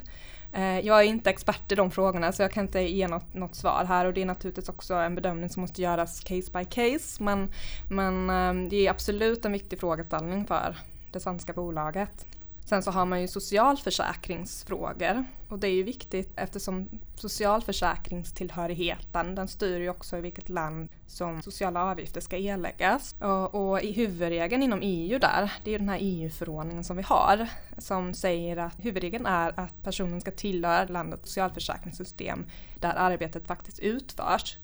Eh, 0.53 0.79
jag 0.79 0.99
är 0.99 1.03
inte 1.03 1.29
expert 1.29 1.71
i 1.71 1.75
de 1.75 1.91
frågorna 1.91 2.31
så 2.31 2.41
jag 2.41 2.51
kan 2.51 2.65
inte 2.65 2.79
ge 2.81 3.07
något, 3.07 3.33
något, 3.33 3.55
svar 3.55 3.85
här 3.85 4.05
och 4.05 4.13
det 4.13 4.21
är 4.21 4.25
naturligtvis 4.25 4.69
också 4.69 4.93
en 4.93 5.15
bedömning 5.15 5.49
som 5.49 5.61
måste 5.61 5.81
göras 5.81 6.19
case 6.19 6.51
by 6.53 6.65
case 6.65 7.23
men, 7.23 7.51
men 7.89 8.29
eh, 8.29 8.69
det 8.69 8.87
är 8.87 8.91
absolut 8.91 9.45
en 9.45 9.51
viktig 9.51 9.79
frågeställning 9.79 10.45
för 10.45 10.77
det 11.11 11.19
svenska 11.19 11.53
bolaget. 11.53 12.25
Sen 12.69 12.83
så 12.83 12.91
har 12.91 13.05
man 13.05 13.21
ju 13.21 13.27
socialförsäkringsfrågor 13.27 15.25
och 15.49 15.59
det 15.59 15.67
är 15.67 15.71
ju 15.71 15.83
viktigt 15.83 16.31
eftersom 16.35 16.89
socialförsäkringstillhörigheten 17.15 19.35
den 19.35 19.47
styr 19.47 19.79
ju 19.79 19.89
också 19.89 20.17
i 20.17 20.21
vilket 20.21 20.49
land 20.49 20.89
som 21.07 21.41
sociala 21.41 21.83
avgifter 21.83 22.21
ska 22.21 22.37
erläggas. 22.37 23.15
Och, 23.19 23.55
och 23.55 23.81
i 23.81 23.91
huvudregeln 23.91 24.63
inom 24.63 24.79
EU 24.83 25.19
där, 25.19 25.53
det 25.63 25.69
är 25.69 25.71
ju 25.71 25.77
den 25.77 25.89
här 25.89 25.97
EU-förordningen 26.01 26.83
som 26.83 26.97
vi 26.97 27.03
har 27.03 27.47
som 27.77 28.13
säger 28.13 28.57
att 28.57 28.75
huvudregeln 28.77 29.25
är 29.25 29.59
att 29.59 29.83
personen 29.83 30.21
ska 30.21 30.31
tillhöra 30.31 30.85
landets 30.85 31.29
socialförsäkringssystem 31.29 32.45
där 32.79 32.93
arbetet 32.95 33.47
faktiskt 33.47 33.79
utförs. 33.79 34.57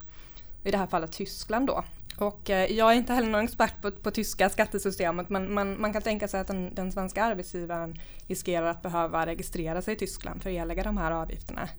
I 0.63 0.71
det 0.71 0.77
här 0.77 0.87
fallet 0.87 1.11
Tyskland 1.11 1.67
då. 1.67 1.83
Och 2.17 2.49
eh, 2.49 2.71
jag 2.71 2.91
är 2.91 2.95
inte 2.95 3.13
heller 3.13 3.29
någon 3.29 3.43
expert 3.43 3.81
på, 3.81 3.91
på 3.91 4.11
tyska 4.11 4.49
skattesystemet 4.49 5.29
men, 5.29 5.53
men, 5.53 5.81
man 5.81 5.93
kan 5.93 6.01
tänka 6.01 6.27
sig 6.27 6.39
att 6.39 6.47
den, 6.47 6.75
den, 6.75 6.91
svenska 6.91 7.23
arbetsgivaren 7.23 7.99
riskerar 8.27 8.67
att 8.67 8.81
behöva 8.81 9.25
registrera 9.25 9.81
sig 9.81 9.93
i 9.93 9.97
Tyskland 9.97 10.43
för 10.43 10.49
att 10.49 10.55
erlägga 10.55 10.83
de 10.83 10.97
här 10.97 11.11
avgifterna. 11.11 11.69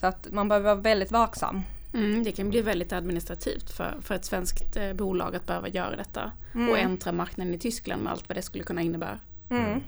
Så 0.00 0.06
att 0.06 0.28
man 0.32 0.48
behöver 0.48 0.64
vara 0.64 0.82
väldigt 0.82 1.12
vaksam. 1.12 1.62
Mm, 1.94 2.24
det 2.24 2.32
kan 2.32 2.50
bli 2.50 2.62
väldigt 2.62 2.92
administrativt 2.92 3.70
för, 3.70 3.96
för 4.00 4.14
ett 4.14 4.24
svenskt 4.24 4.76
eh, 4.76 4.92
bolag 4.92 5.36
att 5.36 5.46
behöva 5.46 5.68
göra 5.68 5.96
detta. 5.96 6.32
Mm. 6.54 6.68
Och 6.68 6.78
äntra 6.78 7.12
marknaden 7.12 7.54
i 7.54 7.58
Tyskland 7.58 8.02
med 8.02 8.12
allt 8.12 8.28
vad 8.28 8.36
det 8.36 8.42
skulle 8.42 8.64
kunna 8.64 8.82
innebära. 8.82 9.18
Mm. 9.50 9.80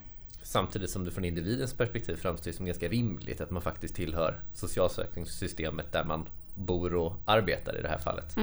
Samtidigt 0.42 0.90
som 0.90 1.04
det 1.04 1.11
från 1.11 1.25
individens 1.25 1.75
perspektiv 1.75 2.16
framstår 2.16 2.52
som 2.52 2.66
ganska 2.66 2.88
rimligt 2.88 3.40
att 3.40 3.50
man 3.50 3.62
faktiskt 3.62 3.94
tillhör 3.94 4.40
socialförsäkringssystemet 4.54 5.92
där 5.92 6.04
man 6.04 6.26
bor 6.54 6.94
och 6.94 7.12
arbetar 7.25 7.78
i 7.78 7.82
det 7.82 7.88
här 7.88 7.99
fallet. 7.99 8.37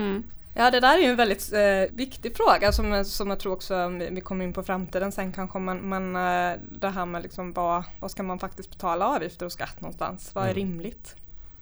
Mm. 0.57 0.65
Ja 0.65 0.71
det 0.71 0.79
där 0.79 0.97
är 0.97 1.01
ju 1.01 1.09
en 1.09 1.15
väldigt 1.15 1.53
eh, 1.53 1.95
viktig 1.95 2.37
fråga 2.37 2.71
som, 2.71 3.05
som 3.05 3.29
jag 3.29 3.39
tror 3.39 3.53
också 3.53 3.87
vi 4.11 4.21
kommer 4.21 4.45
in 4.45 4.53
på 4.53 4.63
framtiden 4.63 5.11
sen 5.11 5.31
kanske 5.31 5.59
man, 5.59 5.89
man 5.89 6.15
eh, 6.15 6.59
det 6.71 6.89
här 6.89 7.05
med 7.05 7.23
liksom 7.23 7.53
vad, 7.53 7.83
vad 7.99 8.11
ska 8.11 8.23
man 8.23 8.39
faktiskt 8.39 8.69
betala 8.69 9.07
avgifter 9.07 9.45
och 9.45 9.51
skatt 9.51 9.81
någonstans? 9.81 10.35
Vad 10.35 10.43
är 10.43 10.51
mm. 10.51 10.55
rimligt? 10.55 11.15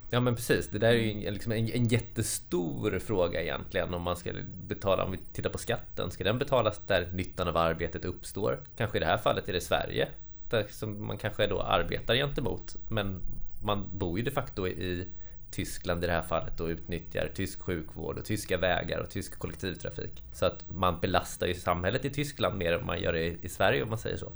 Ja 0.09 0.19
men 0.19 0.35
precis, 0.35 0.67
det 0.67 0.79
där 0.79 0.87
är 0.87 0.93
ju 0.93 1.31
liksom 1.31 1.51
en, 1.51 1.69
en 1.69 1.87
jättestor 1.87 2.99
fråga 2.99 3.41
egentligen 3.41 3.93
om 3.93 4.01
man 4.01 4.15
ska 4.15 4.31
betala, 4.67 5.03
om 5.03 5.11
vi 5.11 5.19
tittar 5.33 5.49
på 5.49 5.57
skatten, 5.57 6.11
ska 6.11 6.23
den 6.23 6.39
betalas 6.39 6.81
där 6.87 7.11
nyttan 7.13 7.47
av 7.47 7.57
arbetet 7.57 8.05
uppstår? 8.05 8.59
Kanske 8.77 8.97
i 8.97 8.99
det 8.99 9.05
här 9.05 9.17
fallet 9.17 9.49
är 9.49 9.53
det 9.53 9.61
Sverige, 9.61 10.07
där 10.49 10.65
som 10.69 11.07
man 11.07 11.17
kanske 11.17 11.47
då 11.47 11.61
arbetar 11.61 12.15
gentemot, 12.15 12.75
men 12.89 13.21
man 13.63 13.89
bor 13.93 14.17
ju 14.17 14.25
de 14.25 14.31
facto 14.31 14.67
i 14.67 15.07
Tyskland 15.51 16.03
i 16.03 16.07
det 16.07 16.13
här 16.13 16.21
fallet 16.21 16.59
och 16.59 16.67
utnyttjar 16.67 17.31
tysk 17.35 17.61
sjukvård 17.61 18.17
och 18.17 18.25
tyska 18.25 18.57
vägar 18.57 18.99
och 18.99 19.09
tysk 19.09 19.39
kollektivtrafik. 19.39 20.23
Så 20.33 20.45
att 20.45 20.69
man 20.69 20.99
belastar 20.99 21.47
ju 21.47 21.53
samhället 21.53 22.05
i 22.05 22.09
Tyskland 22.09 22.57
mer 22.57 22.73
än 22.73 22.85
man 22.85 23.01
gör 23.01 23.15
i 23.15 23.49
Sverige 23.49 23.83
om 23.83 23.89
man 23.89 23.99
säger 23.99 24.17
så. 24.17 24.31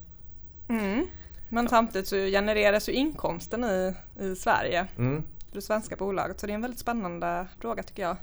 Mm. 0.69 1.07
Men 1.49 1.69
samtidigt 1.69 2.07
så 2.07 2.15
genereras 2.15 2.89
ju 2.89 2.93
inkomsten 2.93 3.63
i, 3.63 3.93
i 4.19 4.35
Sverige. 4.35 4.87
Mm 4.97 5.23
för 5.49 5.55
det 5.55 5.61
svenska 5.61 5.95
bolaget. 5.95 6.39
Så 6.39 6.47
det 6.47 6.53
är 6.53 6.55
en 6.55 6.61
väldigt 6.61 6.79
spännande 6.79 7.47
fråga 7.59 7.83
tycker 7.83 8.03
jag. 8.03 8.17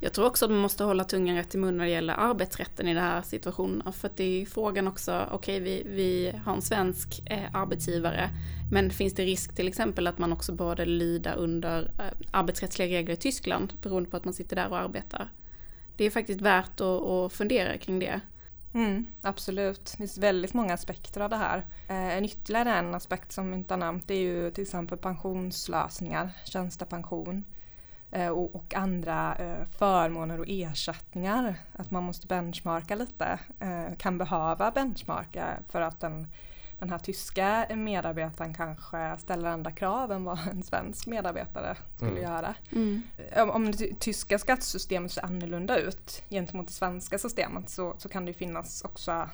Jag 0.00 0.12
tror 0.12 0.26
också 0.26 0.44
att 0.44 0.50
man 0.50 0.60
måste 0.60 0.84
hålla 0.84 1.04
tungan 1.04 1.36
rätt 1.36 1.54
i 1.54 1.58
mun 1.58 1.76
när 1.76 1.84
det 1.84 1.90
gäller 1.90 2.14
arbetsrätten 2.14 2.88
i 2.88 2.94
den 2.94 3.02
här 3.02 3.22
situationen. 3.22 3.92
För 3.92 4.08
att 4.08 4.16
det 4.16 4.42
är 4.42 4.46
frågan 4.46 4.88
också, 4.88 5.26
okej 5.30 5.56
okay, 5.56 5.60
vi, 5.60 5.82
vi 5.86 6.32
har 6.44 6.54
en 6.54 6.62
svensk 6.62 7.22
eh, 7.26 7.54
arbetsgivare, 7.54 8.30
men 8.70 8.90
finns 8.90 9.14
det 9.14 9.24
risk 9.24 9.54
till 9.54 9.68
exempel 9.68 10.06
att 10.06 10.18
man 10.18 10.32
också 10.32 10.52
borde 10.52 10.84
lyda 10.84 11.34
under 11.34 11.82
eh, 11.82 12.28
arbetsrättsliga 12.30 12.88
regler 12.88 13.14
i 13.14 13.16
Tyskland 13.16 13.72
beroende 13.82 14.10
på 14.10 14.16
att 14.16 14.24
man 14.24 14.34
sitter 14.34 14.56
där 14.56 14.68
och 14.68 14.78
arbetar? 14.78 15.28
Det 15.96 16.04
är 16.04 16.10
faktiskt 16.10 16.40
värt 16.40 16.80
att, 16.80 17.02
att 17.02 17.32
fundera 17.32 17.78
kring 17.78 17.98
det. 17.98 18.20
Mm, 18.74 19.06
absolut, 19.22 19.84
det 19.84 19.96
finns 19.96 20.18
väldigt 20.18 20.54
många 20.54 20.74
aspekter 20.74 21.20
av 21.20 21.30
det 21.30 21.36
här. 21.36 21.58
Eh, 21.88 22.16
en 22.16 22.24
ytterligare 22.24 22.72
en 22.72 22.94
aspekt 22.94 23.32
som 23.32 23.50
vi 23.50 23.56
inte 23.56 23.74
har 23.74 23.78
nämnt 23.78 24.10
är 24.10 24.14
ju 24.14 24.50
till 24.50 24.62
exempel 24.62 24.98
pensionslösningar, 24.98 26.30
tjänstepension 26.44 27.44
och, 28.30 28.54
och, 28.54 28.74
andra 28.74 29.36
eh, 29.36 29.66
förmåner 29.78 30.40
och 30.40 30.46
ersättningar. 30.48 31.54
Att 31.72 31.90
man 31.90 32.02
måste 32.02 32.26
benchmarka 32.26 32.94
lite, 32.94 33.38
eh, 33.60 33.96
kan 33.98 34.18
behöva 34.18 34.70
benchmarka 34.70 35.58
för 35.68 35.80
att 35.80 36.02
en 36.02 36.26
den 36.78 36.90
här 36.90 36.98
tyska 36.98 37.66
medarbetaren 37.70 38.54
kanske 38.54 39.16
ställer 39.18 39.48
andra 39.48 39.70
krav 39.70 40.12
än 40.12 40.24
vad 40.24 40.38
en 40.50 40.62
svensk 40.62 41.06
medarbetare 41.06 41.76
skulle 41.96 42.10
mm. 42.10 42.22
göra. 42.22 42.54
Mm. 42.72 43.02
Om 43.50 43.70
det 43.70 44.00
tyska 44.00 44.38
skattesystemet 44.38 45.12
ser 45.12 45.24
annorlunda 45.24 45.78
ut 45.78 46.22
gentemot 46.30 46.66
det 46.66 46.72
svenska 46.72 47.18
systemet 47.18 47.70
så, 47.70 47.94
så 47.98 48.08
kan 48.08 48.24
det 48.24 48.32
finnas 48.32 48.82
också 48.82 49.28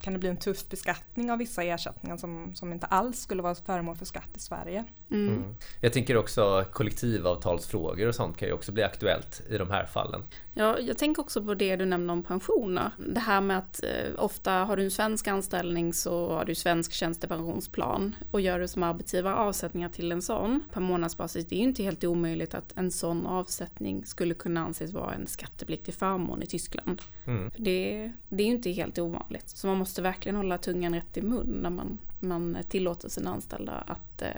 kan 0.00 0.12
det 0.12 0.18
bli 0.18 0.28
en 0.28 0.36
tuff 0.36 0.68
beskattning 0.68 1.30
av 1.30 1.38
vissa 1.38 1.62
ersättningar 1.62 2.16
som, 2.16 2.54
som 2.54 2.72
inte 2.72 2.86
alls 2.86 3.20
skulle 3.20 3.42
vara 3.42 3.54
föremål 3.54 3.96
för 3.96 4.04
skatt 4.04 4.36
i 4.36 4.40
Sverige. 4.40 4.84
Mm. 5.10 5.28
mm. 5.28 5.54
Jag 5.80 5.92
tänker 5.92 6.16
också 6.16 6.64
kollektivavtalsfrågor 6.72 8.08
och 8.08 8.14
sånt 8.14 8.36
kan 8.36 8.48
ju 8.48 8.54
också 8.54 8.72
bli 8.72 8.82
aktuellt 8.82 9.42
i 9.50 9.58
de 9.58 9.70
här 9.70 9.86
fallen. 9.86 10.22
Ja, 10.54 10.78
jag 10.78 10.98
tänker 10.98 11.22
också 11.22 11.44
på 11.44 11.54
det 11.54 11.76
du 11.76 11.84
nämnde 11.84 12.12
om 12.12 12.22
pensioner. 12.22 12.90
Det 12.98 13.20
här 13.20 13.40
med 13.40 13.58
att 13.58 13.84
eh, 13.84 14.24
ofta 14.24 14.52
har 14.52 14.76
du 14.76 14.84
en 14.84 14.90
svensk 14.90 15.28
anställning 15.28 15.92
så 15.92 16.32
har 16.32 16.44
du 16.44 16.54
svensk 16.54 16.92
tjänstepensionsplan 16.92 18.16
och 18.30 18.40
gör 18.40 18.60
du 18.60 18.68
som 18.68 18.82
arbetsgivare 18.82 19.34
avsättningar 19.34 19.88
till 19.88 20.12
en 20.12 20.22
sån 20.22 20.62
per 20.72 20.80
månadsbasis, 20.80 21.46
det 21.46 21.56
är 21.56 21.58
ju 21.58 21.64
inte 21.64 21.82
helt 21.82 22.04
omöjligt 22.04 22.54
att 22.54 22.72
en 22.76 22.90
sån 22.90 23.26
avsättning 23.26 24.06
skulle 24.06 24.34
kunna 24.34 24.60
anses 24.60 24.92
vara 24.92 25.14
en 25.14 25.26
skattepliktig 25.26 25.94
förmån 25.94 26.42
i 26.42 26.46
Tyskland. 26.46 27.02
Mm. 27.26 27.50
Det, 27.56 28.12
det 28.28 28.42
är 28.42 28.46
ju 28.46 28.54
inte 28.54 28.70
helt 28.70 28.98
ovanligt. 28.98 29.33
Så 29.46 29.66
man 29.66 29.76
måste 29.76 30.02
verkligen 30.02 30.36
hålla 30.36 30.58
tungan 30.58 30.94
rätt 30.94 31.16
i 31.16 31.22
mun 31.22 31.58
när 31.62 31.70
man, 31.70 31.98
man 32.20 32.58
tillåter 32.68 33.08
sina 33.08 33.30
anställda 33.30 33.72
att 33.72 34.22
eh, 34.22 34.28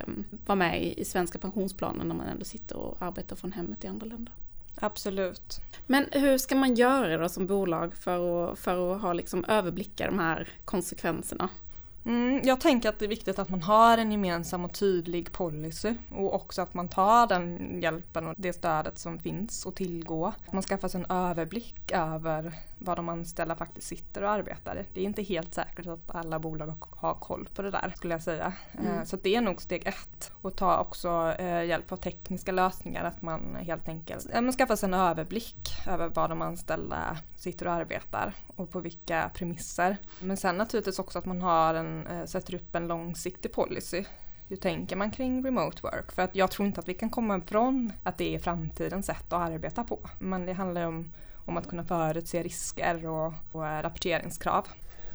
vara 0.47 0.57
med 0.57 0.83
i, 0.83 1.01
i 1.01 1.05
svenska 1.05 1.39
pensionsplanen 1.39 2.09
när 2.09 2.15
man 2.15 2.27
ändå 2.27 2.45
sitter 2.45 2.77
och 2.77 3.03
arbetar 3.03 3.37
från 3.37 3.53
hemmet 3.53 3.85
i 3.85 3.87
andra 3.87 4.07
länder. 4.07 4.35
Absolut. 4.75 5.61
Men 5.87 6.07
hur 6.13 6.39
ska 6.39 6.57
man 6.57 6.75
göra 6.75 7.19
då 7.19 7.29
som 7.29 7.47
bolag 7.47 7.95
för 7.95 8.53
att, 8.53 8.59
för 8.59 8.95
att 8.95 9.03
ha 9.03 9.13
liksom 9.13 9.45
överblicka 9.45 10.07
de 10.07 10.19
här 10.19 10.49
konsekvenserna? 10.65 11.49
Mm, 12.07 12.41
jag 12.45 12.61
tänker 12.61 12.89
att 12.89 12.99
det 12.99 13.05
är 13.05 13.09
viktigt 13.09 13.39
att 13.39 13.49
man 13.49 13.63
har 13.63 13.99
en 13.99 14.13
gemensam 14.13 14.65
och 14.65 14.73
tydlig 14.73 15.33
policy 15.33 15.95
och 16.11 16.35
också 16.35 16.63
att 16.63 16.75
man 16.75 16.89
tar 16.89 17.27
den 17.27 17.79
hjälpen 17.83 18.27
och 18.27 18.35
det 18.37 18.53
stödet 18.53 18.99
som 18.99 19.19
finns 19.19 19.67
och 19.67 19.75
tillgå. 19.75 20.27
Att 20.27 20.53
man 20.53 20.63
skaffar 20.63 20.89
sig 20.89 21.01
en 21.01 21.11
överblick 21.17 21.93
över 21.93 22.53
vad 22.79 22.99
de 22.99 23.09
anställda 23.09 23.57
faktiskt 23.57 23.89
sitter 23.89 24.23
och 24.23 24.31
arbetar. 24.31 24.85
Det 24.95 25.01
är 25.01 25.05
inte 25.05 25.23
helt 25.23 25.55
säkert 25.55 25.87
att 25.87 26.15
alla 26.15 26.39
bolag 26.39 26.75
har 26.91 27.15
koll 27.15 27.49
på 27.55 27.63
det 27.63 27.71
där 27.71 27.93
skulle 27.97 28.15
jag 28.15 28.23
säga. 28.23 28.53
Mm. 28.79 28.99
Eh, 28.99 29.05
så 29.05 29.17
det 29.17 29.37
är 29.37 29.41
nog 29.41 29.63
steg 29.63 29.87
ett. 29.87 30.33
Och 30.43 30.57
ta 30.57 30.79
också 30.79 31.35
eh, 31.39 31.65
hjälp 31.65 31.93
av 31.93 31.97
tekniska 31.97 32.53
lösningar. 32.53 33.05
Att 33.05 33.23
man 33.23 33.57
helt 33.61 33.89
enkelt 33.89 34.57
skaffar 34.57 34.77
sig 34.77 34.87
en 34.87 34.95
överblick 34.95 35.87
över 35.89 36.09
vad 36.09 36.31
de 36.31 36.43
anställda 36.43 37.17
sitter 37.37 37.67
och 37.67 37.73
arbetar 37.73 38.33
och 38.47 38.71
på 38.71 38.81
vilka 38.81 39.31
premisser. 39.35 39.97
Men 40.21 40.37
sen 40.37 40.57
naturligtvis 40.57 40.99
också 40.99 41.19
att 41.19 41.27
man 41.27 41.43
har 41.43 41.75
en, 41.75 41.96
eh, 42.07 42.25
sätter 42.25 42.55
upp 42.55 42.75
en 42.75 42.87
långsiktig 42.87 43.53
policy 43.53 44.05
hur 44.49 44.57
tänker 44.57 44.97
man 44.97 45.11
kring 45.11 45.45
remote 45.45 45.83
work? 45.83 46.13
För 46.13 46.23
att 46.23 46.37
jag 46.37 46.51
tror 46.51 46.67
inte 46.67 46.81
att 46.81 46.89
vi 46.89 46.95
kan 46.95 47.11
komma 47.11 47.39
ifrån 47.39 47.93
att 48.03 48.19
det 48.19 48.35
är 48.35 48.39
framtidens 48.39 49.07
sätt 49.07 49.33
att 49.33 49.51
arbeta 49.51 49.85
på. 49.85 49.99
Men 50.19 50.47
det 50.47 50.53
handlar 50.53 50.87
om 50.87 51.11
om 51.47 51.57
att 51.57 51.69
kunna 51.69 51.85
förutse 51.85 52.43
risker 52.43 53.07
och, 53.07 53.33
och 53.53 53.67
eh, 53.67 53.83
rapporteringskrav. 53.83 54.67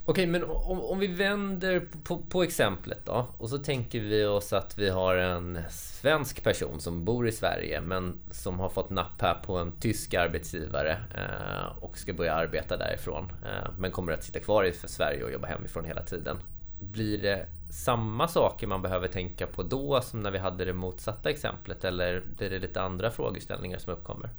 Okej, 0.05 0.27
men 0.27 0.43
om, 0.43 0.81
om 0.81 0.99
vi 0.99 1.07
vänder 1.07 1.87
på, 2.03 2.17
på, 2.17 2.43
exemplet 2.43 3.05
då 3.05 3.27
och 3.37 3.49
så 3.49 3.57
tänker 3.57 3.99
vi 3.99 4.25
oss 4.25 4.53
att 4.53 4.77
vi 4.77 4.89
har 4.89 5.15
en 5.15 5.59
svensk 5.69 6.43
person 6.43 6.79
som 6.79 7.05
bor 7.05 7.27
i 7.27 7.31
Sverige 7.31 7.81
men 7.81 8.19
som 8.31 8.59
har 8.59 8.69
fått 8.69 8.89
napp 8.89 9.21
här 9.21 9.33
på 9.33 9.57
en 9.57 9.71
tysk 9.71 10.13
arbetsgivare 10.13 10.91
eh, 10.91 11.83
och 11.83 11.97
ska 11.97 12.13
börja 12.13 12.33
arbeta 12.33 12.77
därifrån 12.77 13.31
eh, 13.45 13.71
men 13.77 13.91
kommer 13.91 14.13
att 14.13 14.23
sitta 14.23 14.39
kvar 14.39 14.63
i 14.63 14.73
Sverige 14.73 15.23
och 15.23 15.31
jobba 15.31 15.47
hemifrån 15.47 15.85
hela 15.85 16.01
tiden. 16.01 16.37
Blir 16.81 17.17
det 17.17 17.45
samma 17.71 18.27
saker 18.27 18.67
man 18.67 18.81
behöver 18.81 19.07
tänka 19.07 19.47
på 19.47 19.63
då 19.63 20.01
som 20.01 20.21
när 20.21 20.31
vi 20.31 20.37
hade 20.37 20.65
det 20.65 20.73
motsatta 20.73 21.29
exemplet 21.29 21.83
eller 21.83 22.23
blir 22.37 22.49
det 22.49 22.59
lite 22.59 22.81
andra 22.81 23.11
frågeställningar 23.11 23.77
som 23.77 23.93
uppkommer? 23.93 24.29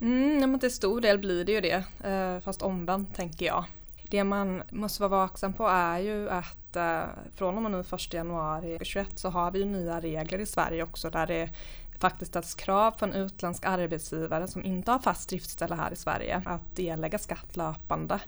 Mm, 0.00 0.58
till 0.58 0.74
stor 0.74 1.00
del 1.00 1.18
blir 1.18 1.44
det 1.44 1.52
ju 1.52 1.60
det, 1.60 1.84
eh, 2.04 2.40
fast 2.40 2.62
omvänt 2.62 3.14
tänker 3.14 3.46
jag. 3.46 3.64
Det 4.10 4.24
man 4.24 4.62
måste 4.70 5.02
vara 5.02 5.10
vaksam 5.10 5.52
på 5.52 5.68
är 5.68 5.98
ju 5.98 6.30
att 6.30 6.76
eh, 6.76 7.02
från 7.34 7.56
och 7.56 7.62
med 7.62 7.70
nu 7.70 7.80
1 7.80 8.12
januari 8.12 8.78
2021 8.78 9.18
så 9.18 9.28
har 9.28 9.50
vi 9.50 9.58
ju 9.58 9.64
nya 9.64 10.00
regler 10.00 10.38
i 10.38 10.46
Sverige 10.46 10.82
också 10.82 11.10
där 11.10 11.26
det 11.26 11.50
faktiskt 11.98 12.30
ställs 12.30 12.54
krav 12.54 12.90
på 12.90 13.04
en 13.04 13.12
utländsk 13.12 13.64
arbetsgivare 13.64 14.48
som 14.48 14.64
inte 14.64 14.90
har 14.90 14.98
fast 14.98 15.28
driftställe 15.28 15.74
här 15.74 15.92
i 15.92 15.96
Sverige 15.96 16.42
att 16.46 16.78
erlägga 16.78 17.18
skatt 17.18 17.56
löpande 17.56 18.20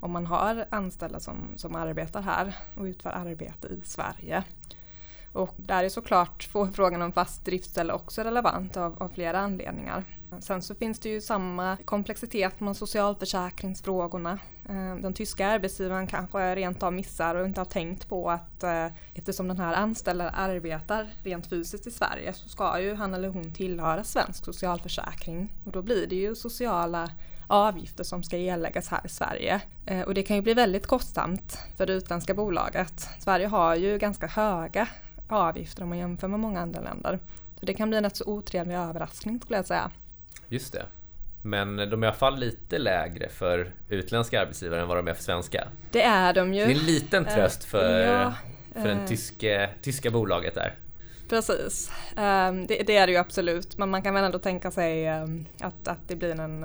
om 0.00 0.10
man 0.10 0.26
har 0.26 0.66
anställda 0.70 1.20
som, 1.20 1.52
som 1.56 1.74
arbetar 1.74 2.22
här 2.22 2.56
och 2.74 2.84
utför 2.84 3.10
arbete 3.10 3.68
i 3.68 3.80
Sverige. 3.84 4.44
Och 5.32 5.54
där 5.56 5.84
är 5.84 5.88
såklart 5.88 6.48
frågan 6.74 7.02
om 7.02 7.12
fast 7.12 7.44
driftställe 7.44 7.92
också 7.92 8.22
relevant 8.22 8.76
av, 8.76 9.02
av 9.02 9.08
flera 9.08 9.38
anledningar. 9.38 10.04
Sen 10.40 10.62
så 10.62 10.74
finns 10.74 10.98
det 10.98 11.08
ju 11.08 11.20
samma 11.20 11.76
komplexitet 11.84 12.60
med 12.60 12.76
socialförsäkringsfrågorna. 12.76 14.38
Eh, 14.68 14.96
den 14.96 15.14
tyska 15.14 15.46
arbetsgivaren 15.46 16.06
kanske 16.06 16.54
rent 16.54 16.82
av 16.82 16.92
missar 16.92 17.34
och 17.34 17.46
inte 17.46 17.60
har 17.60 17.64
tänkt 17.64 18.08
på 18.08 18.30
att 18.30 18.62
eh, 18.62 18.86
eftersom 19.14 19.48
den 19.48 19.58
här 19.58 19.74
anställda 19.74 20.30
arbetar 20.30 21.08
rent 21.22 21.46
fysiskt 21.46 21.86
i 21.86 21.90
Sverige 21.90 22.32
så 22.32 22.48
ska 22.48 22.80
ju 22.80 22.94
han 22.94 23.14
eller 23.14 23.28
hon 23.28 23.52
tillhöra 23.52 24.04
svensk 24.04 24.44
socialförsäkring 24.44 25.52
och 25.64 25.72
då 25.72 25.82
blir 25.82 26.06
det 26.06 26.16
ju 26.16 26.34
sociala 26.34 27.10
avgifter 27.48 28.04
som 28.04 28.22
ska 28.22 28.36
erläggas 28.36 28.88
här 28.88 29.00
i 29.04 29.08
Sverige. 29.08 29.60
Eh, 29.86 30.00
och 30.00 30.14
det 30.14 30.22
kan 30.22 30.36
ju 30.36 30.42
bli 30.42 30.54
väldigt 30.54 30.86
kostsamt 30.86 31.58
för 31.76 31.86
det 31.86 31.92
utländska 31.92 32.34
bolaget. 32.34 33.08
Sverige 33.20 33.46
har 33.46 33.74
ju 33.74 33.98
ganska 33.98 34.26
höga 34.26 34.88
avgifter 35.28 35.82
om 35.82 35.88
man 35.88 35.98
jämför 35.98 36.28
med 36.28 36.40
många 36.40 36.60
andra 36.60 36.80
länder. 36.80 37.18
Så 37.60 37.66
det 37.66 37.74
kan 37.74 37.88
bli 37.88 37.98
en 37.98 38.04
rätt 38.04 38.16
så 38.16 38.24
otrevlig 38.24 38.74
överraskning 38.74 39.40
skulle 39.40 39.58
jag 39.58 39.66
säga. 39.66 39.90
Just 40.48 40.72
det. 40.72 40.86
Men 41.42 41.76
de 41.76 42.02
är 42.02 42.06
i 42.06 42.08
alla 42.08 42.12
fall 42.12 42.38
lite 42.38 42.78
lägre 42.78 43.28
för 43.28 43.72
utländska 43.88 44.40
arbetsgivare 44.40 44.80
än 44.80 44.88
vad 44.88 44.96
de 44.96 45.08
är 45.08 45.14
för 45.14 45.22
svenska. 45.22 45.68
Det 45.90 46.02
är 46.02 46.34
de 46.34 46.54
ju. 46.54 46.64
Det 46.64 46.72
är 46.72 46.74
en 46.74 46.86
liten 46.86 47.24
tröst 47.24 47.64
för, 47.64 48.00
ja, 48.00 48.34
för 48.72 48.88
det 48.88 48.94
uh, 48.94 49.06
tyske, 49.06 49.70
tyska 49.82 50.10
bolaget 50.10 50.54
där. 50.54 50.74
Precis, 51.28 51.90
det, 52.68 52.96
är 52.96 53.06
det 53.06 53.12
ju 53.12 53.18
absolut. 53.18 53.78
Men 53.78 53.90
man 53.90 54.02
kan 54.02 54.14
väl 54.14 54.24
ändå 54.24 54.38
tänka 54.38 54.70
sig 54.70 55.08
att, 55.08 55.88
att 55.88 56.08
det 56.08 56.16
blir 56.16 56.40
en 56.40 56.64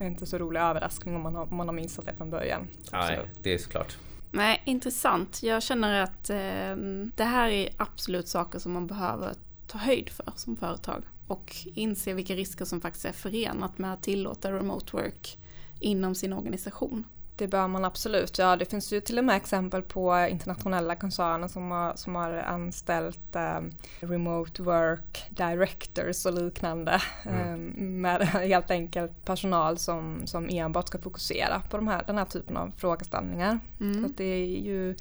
uh, 0.00 0.06
inte 0.06 0.26
så 0.26 0.38
rolig 0.38 0.60
överraskning 0.60 1.16
om 1.16 1.22
man 1.22 1.34
har, 1.34 1.42
om 1.42 1.56
man 1.56 1.68
har 1.68 1.74
missat 1.74 2.06
det 2.06 2.14
från 2.14 2.30
början. 2.30 2.68
Nej, 2.92 3.20
det 3.42 3.54
är 3.54 3.58
såklart. 3.58 3.96
Nej, 4.30 4.62
intressant. 4.64 5.42
Jag 5.42 5.62
känner 5.62 6.02
att 6.02 6.30
eh, 6.30 6.76
det 7.16 7.24
här 7.24 7.48
är 7.48 7.68
absolut 7.76 8.28
saker 8.28 8.58
som 8.58 8.72
man 8.72 8.86
behöver 8.86 9.34
ta 9.66 9.78
höjd 9.78 10.10
för 10.10 10.32
som 10.36 10.56
företag 10.56 11.02
och 11.26 11.56
inse 11.74 12.14
vilka 12.14 12.34
risker 12.34 12.64
som 12.64 12.80
faktiskt 12.80 13.04
är 13.04 13.12
förenat 13.12 13.78
med 13.78 13.92
att 13.92 14.02
tillåta 14.02 14.52
remote 14.52 14.96
work 14.96 15.38
inom 15.80 16.14
sin 16.14 16.32
organisation. 16.32 17.04
Det 17.38 17.48
bör 17.48 17.68
man 17.68 17.84
absolut. 17.84 18.38
Ja, 18.38 18.56
det 18.56 18.64
finns 18.64 18.92
ju 18.92 19.00
till 19.00 19.18
och 19.18 19.24
med 19.24 19.36
exempel 19.36 19.82
på 19.82 20.26
internationella 20.30 20.96
koncerner 20.96 21.48
som 21.48 21.70
har, 21.70 21.96
som 21.96 22.14
har 22.14 22.32
anställt 22.32 23.36
um, 23.36 23.70
remote 24.00 24.62
work 24.62 25.24
directors 25.30 26.26
och 26.26 26.32
liknande. 26.32 27.02
Mm. 27.24 27.54
Um, 27.54 28.00
med 28.00 28.22
helt 28.28 28.70
enkelt 28.70 29.24
personal 29.24 29.78
som, 29.78 30.26
som 30.26 30.48
enbart 30.50 30.86
ska 30.86 30.98
fokusera 30.98 31.62
på 31.70 31.76
de 31.76 31.88
här, 31.88 32.02
den 32.06 32.18
här 32.18 32.24
typen 32.24 32.56
av 32.56 32.72
frågeställningar. 32.76 33.60
Mm. 33.80 34.02
Så 34.02 34.14
det 34.16 34.24
är 34.24 34.60
ju 34.60 34.96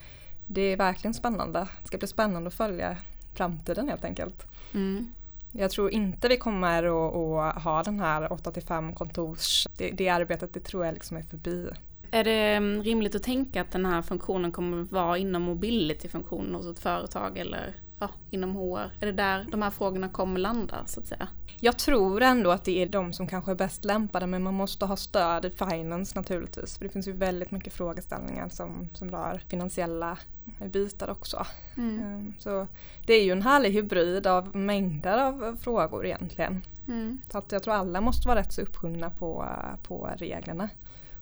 det 0.47 0.61
är 0.61 0.77
verkligen 0.77 1.13
spännande. 1.13 1.67
Det 1.81 1.87
ska 1.87 1.97
bli 1.97 2.07
spännande 2.07 2.47
att 2.47 2.53
följa 2.53 2.97
framtiden 3.33 3.89
helt 3.89 4.05
enkelt. 4.05 4.45
Mm. 4.73 5.13
Jag 5.51 5.71
tror 5.71 5.91
inte 5.91 6.27
vi 6.27 6.37
kommer 6.37 6.83
att, 6.83 7.63
ha 7.63 7.83
den 7.83 7.99
här 7.99 8.33
8 8.33 8.51
5 8.67 8.93
kontors, 8.93 9.67
det, 9.77 9.91
det 9.91 10.09
arbetet 10.09 10.53
det 10.53 10.59
tror 10.59 10.85
jag 10.85 10.93
liksom 10.93 11.17
är 11.17 11.21
förbi. 11.21 11.69
Är 12.11 12.23
det 12.23 12.55
mm, 12.55 12.83
rimligt 12.83 13.15
att 13.15 13.23
tänka 13.23 13.61
att 13.61 13.71
den 13.71 13.85
här 13.85 14.01
funktionen 14.01 14.51
kommer 14.51 14.83
vara 14.83 15.17
inom 15.17 15.41
mobility-funktionen 15.41 16.55
hos 16.55 16.67
ett 16.67 16.79
företag 16.79 17.37
eller 17.37 17.75
ja, 17.99 18.09
inom 18.29 18.55
HR? 18.55 18.91
Är 18.99 19.05
det 19.05 19.11
där 19.11 19.45
de 19.51 19.61
här 19.61 19.69
frågorna 19.69 20.09
kommer 20.09 20.39
landa 20.39 20.85
så 20.85 20.99
att 20.99 21.07
säga? 21.07 21.27
Jag 21.59 21.77
tror 21.77 22.21
ändå 22.21 22.51
att 22.51 22.65
det 22.65 22.81
är 22.81 22.85
de 22.85 23.13
som 23.13 23.27
kanske 23.27 23.51
är 23.51 23.55
bäst 23.55 23.85
lämpade 23.85 24.27
men 24.27 24.43
man 24.43 24.53
måste 24.53 24.85
ha 24.85 24.95
stöd 24.95 25.45
i 25.45 25.49
finance 25.49 26.19
naturligtvis. 26.19 26.77
För 26.77 26.85
det 26.85 26.91
finns 26.91 27.07
ju 27.07 27.11
väldigt 27.11 27.51
mycket 27.51 27.73
frågeställningar 27.73 28.49
som, 28.49 28.89
som 28.93 29.11
rör 29.11 29.41
finansiella 29.47 30.17
bitar 30.65 31.09
också. 31.09 31.45
Mm. 31.77 31.99
Ehm, 31.99 32.33
så 32.39 32.67
det 33.05 33.13
är 33.13 33.23
ju 33.23 33.31
en 33.31 33.41
härlig 33.41 33.71
hybrid 33.71 34.27
av 34.27 34.55
mängder 34.55 35.17
av 35.17 35.57
frågor 35.61 36.05
egentligen. 36.05 36.61
Mm. 36.87 37.21
Så 37.31 37.37
att 37.37 37.51
jag 37.51 37.63
tror 37.63 37.73
alla 37.73 38.01
måste 38.01 38.27
vara 38.27 38.39
rätt 38.39 38.53
så 38.53 38.61
uppsjungna 38.61 39.09
på, 39.09 39.45
på 39.83 40.09
reglerna 40.17 40.69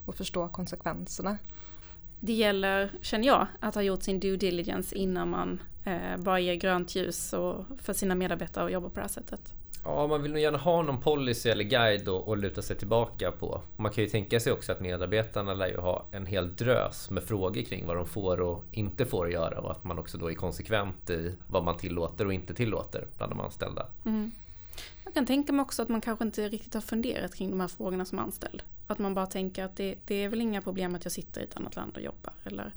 och 0.05 0.15
förstå 0.15 0.47
konsekvenserna. 0.47 1.37
Det 2.19 2.33
gäller, 2.33 2.91
känner 3.01 3.27
jag, 3.27 3.47
att 3.59 3.75
ha 3.75 3.81
gjort 3.81 4.03
sin 4.03 4.19
due 4.19 4.37
diligence 4.37 4.95
innan 4.95 5.29
man 5.29 5.61
eh, 5.85 6.17
bara 6.17 6.39
ger 6.39 6.55
grönt 6.55 6.95
ljus 6.95 7.33
och 7.33 7.65
för 7.81 7.93
sina 7.93 8.15
medarbetare 8.15 8.65
att 8.65 8.71
jobba 8.71 8.89
på 8.89 8.95
det 8.95 9.01
här 9.01 9.07
sättet. 9.07 9.53
Ja, 9.85 10.07
man 10.07 10.21
vill 10.21 10.31
nog 10.31 10.41
gärna 10.41 10.57
ha 10.57 10.81
någon 10.81 11.01
policy 11.01 11.49
eller 11.49 11.63
guide 11.63 12.09
att 12.09 12.39
luta 12.39 12.61
sig 12.61 12.75
tillbaka 12.75 13.31
på. 13.31 13.61
Man 13.75 13.91
kan 13.91 14.03
ju 14.03 14.09
tänka 14.09 14.39
sig 14.39 14.53
också 14.53 14.71
att 14.71 14.79
medarbetarna 14.79 15.53
lär 15.53 15.67
ju 15.67 15.77
ha 15.77 16.05
en 16.11 16.25
hel 16.25 16.55
drös 16.55 17.09
med 17.09 17.23
frågor 17.23 17.61
kring 17.61 17.85
vad 17.85 17.95
de 17.95 18.07
får 18.07 18.41
och 18.41 18.63
inte 18.71 19.05
får 19.05 19.31
göra 19.31 19.59
och 19.59 19.71
att 19.71 19.83
man 19.83 19.99
också 19.99 20.17
då 20.17 20.31
är 20.31 20.35
konsekvent 20.35 21.09
i 21.09 21.35
vad 21.47 21.63
man 21.63 21.77
tillåter 21.77 22.25
och 22.25 22.33
inte 22.33 22.53
tillåter 22.53 23.07
bland 23.17 23.31
de 23.31 23.39
anställda. 23.39 23.87
Mm. 24.05 24.31
Jag 25.03 25.13
kan 25.13 25.25
tänka 25.25 25.53
mig 25.53 25.63
också 25.63 25.81
att 25.81 25.89
man 25.89 26.01
kanske 26.01 26.25
inte 26.25 26.49
riktigt 26.49 26.73
har 26.73 26.81
funderat 26.81 27.35
kring 27.35 27.49
de 27.49 27.59
här 27.59 27.67
frågorna 27.67 28.05
som 28.05 28.19
anställd. 28.19 28.63
Att 28.87 28.99
man 28.99 29.13
bara 29.13 29.25
tänker 29.25 29.63
att 29.63 29.75
det, 29.75 29.95
det 30.05 30.15
är 30.15 30.29
väl 30.29 30.41
inga 30.41 30.61
problem 30.61 30.95
att 30.95 31.05
jag 31.05 31.11
sitter 31.11 31.41
i 31.41 31.43
ett 31.43 31.57
annat 31.57 31.75
land 31.75 31.97
och 31.97 32.01
jobbar. 32.01 32.33
Eller 32.43 32.73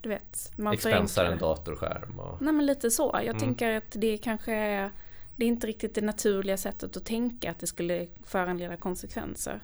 du 0.00 0.08
vet. 0.08 0.52
Man 0.56 0.74
Expensar 0.74 1.24
en 1.24 1.38
datorskärm. 1.38 2.20
Och... 2.20 2.42
Nej 2.42 2.52
men 2.52 2.66
lite 2.66 2.90
så. 2.90 3.10
Jag 3.12 3.24
mm. 3.24 3.38
tänker 3.38 3.76
att 3.76 3.90
det 3.90 4.18
kanske 4.18 4.52
är 4.52 4.90
det 5.36 5.44
är 5.44 5.48
inte 5.48 5.66
riktigt 5.66 5.94
det 5.94 6.00
naturliga 6.00 6.56
sättet 6.56 6.96
att 6.96 7.04
tänka 7.04 7.50
att 7.50 7.58
det 7.58 7.66
skulle 7.66 8.06
föranleda 8.24 8.76
konsekvenser. 8.76 9.60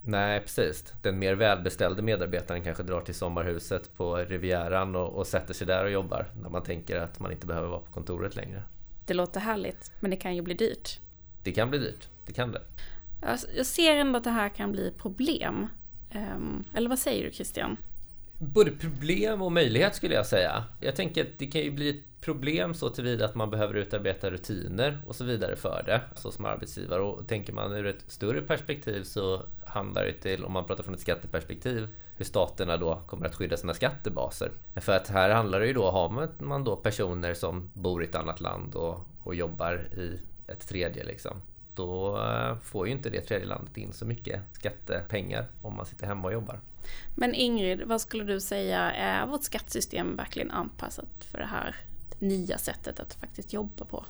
Nej 0.00 0.40
precis. 0.40 0.92
Den 1.02 1.18
mer 1.18 1.34
välbeställde 1.34 2.02
medarbetaren 2.02 2.64
kanske 2.64 2.82
drar 2.82 3.00
till 3.00 3.14
sommarhuset 3.14 3.96
på 3.96 4.16
Rivieran 4.16 4.96
och, 4.96 5.08
och 5.08 5.26
sätter 5.26 5.54
sig 5.54 5.66
där 5.66 5.84
och 5.84 5.90
jobbar. 5.90 6.26
När 6.42 6.48
man 6.48 6.62
tänker 6.62 6.96
att 6.96 7.20
man 7.20 7.32
inte 7.32 7.46
behöver 7.46 7.68
vara 7.68 7.80
på 7.80 7.92
kontoret 7.92 8.36
längre. 8.36 8.62
Det 9.06 9.14
låter 9.14 9.40
härligt, 9.40 9.92
men 10.00 10.10
det 10.10 10.16
kan 10.16 10.36
ju 10.36 10.42
bli 10.42 10.54
dyrt. 10.54 11.00
Det 11.46 11.52
kan 11.52 11.70
bli 11.70 11.78
dyrt, 11.78 12.08
det 12.26 12.32
kan 12.32 12.52
det. 12.52 12.62
Jag 13.56 13.66
ser 13.66 13.96
ändå 13.96 14.18
att 14.18 14.24
det 14.24 14.30
här 14.30 14.48
kan 14.48 14.72
bli 14.72 14.92
problem. 14.98 15.66
Um, 16.14 16.64
eller 16.74 16.88
vad 16.88 16.98
säger 16.98 17.24
du 17.24 17.32
Christian? 17.32 17.76
Både 18.38 18.70
problem 18.70 19.42
och 19.42 19.52
möjlighet 19.52 19.94
skulle 19.94 20.14
jag 20.14 20.26
säga. 20.26 20.64
Jag 20.80 20.96
tänker 20.96 21.22
att 21.22 21.38
det 21.38 21.46
kan 21.46 21.60
ju 21.60 21.70
bli 21.70 21.90
ett 21.90 22.20
problem 22.20 22.74
så 22.74 22.90
tillvida 22.90 23.24
att 23.24 23.34
man 23.34 23.50
behöver 23.50 23.74
utarbeta 23.74 24.30
rutiner 24.30 25.02
och 25.06 25.16
så 25.16 25.24
vidare 25.24 25.56
för 25.56 25.82
det, 25.86 26.00
så 26.14 26.30
som 26.30 26.44
arbetsgivare. 26.44 27.02
Och 27.02 27.28
tänker 27.28 27.52
man 27.52 27.72
ur 27.72 27.86
ett 27.86 28.04
större 28.06 28.40
perspektiv 28.40 29.02
så 29.02 29.42
handlar 29.66 30.04
det 30.04 30.12
till, 30.12 30.44
om 30.44 30.52
man 30.52 30.66
pratar 30.66 30.84
från 30.84 30.94
ett 30.94 31.00
skatteperspektiv, 31.00 31.88
hur 32.16 32.24
staterna 32.24 32.76
då 32.76 33.02
kommer 33.06 33.26
att 33.26 33.34
skydda 33.34 33.56
sina 33.56 33.74
skattebaser. 33.74 34.50
För 34.76 34.96
att 34.96 35.08
här 35.08 35.30
handlar 35.30 35.60
det 35.60 35.66
ju 35.66 35.72
då, 35.72 35.90
har 35.90 36.28
man 36.44 36.64
då 36.64 36.76
personer 36.76 37.34
som 37.34 37.70
bor 37.74 38.02
i 38.02 38.06
ett 38.06 38.14
annat 38.14 38.40
land 38.40 38.74
och, 38.74 39.00
och 39.22 39.34
jobbar 39.34 39.74
i 39.74 40.20
ett 40.48 40.68
tredje 40.68 41.04
liksom, 41.04 41.42
då 41.74 42.18
eh, 42.22 42.58
får 42.58 42.86
ju 42.86 42.92
inte 42.92 43.10
det 43.10 43.20
tredje 43.20 43.46
landet 43.46 43.76
in 43.76 43.92
så 43.92 44.04
mycket 44.04 44.40
skattepengar 44.52 45.46
om 45.62 45.76
man 45.76 45.86
sitter 45.86 46.06
hemma 46.06 46.28
och 46.28 46.32
jobbar. 46.32 46.60
Men 47.14 47.34
Ingrid, 47.34 47.82
vad 47.86 48.00
skulle 48.00 48.24
du 48.24 48.40
säga, 48.40 48.92
är 48.92 49.26
vårt 49.26 49.42
skattesystem 49.42 50.16
verkligen 50.16 50.50
anpassat 50.50 51.24
för 51.30 51.38
det 51.38 51.46
här 51.46 51.76
nya 52.18 52.58
sättet 52.58 53.00
att 53.00 53.14
faktiskt 53.14 53.52
jobba 53.52 53.84
på? 53.84 54.04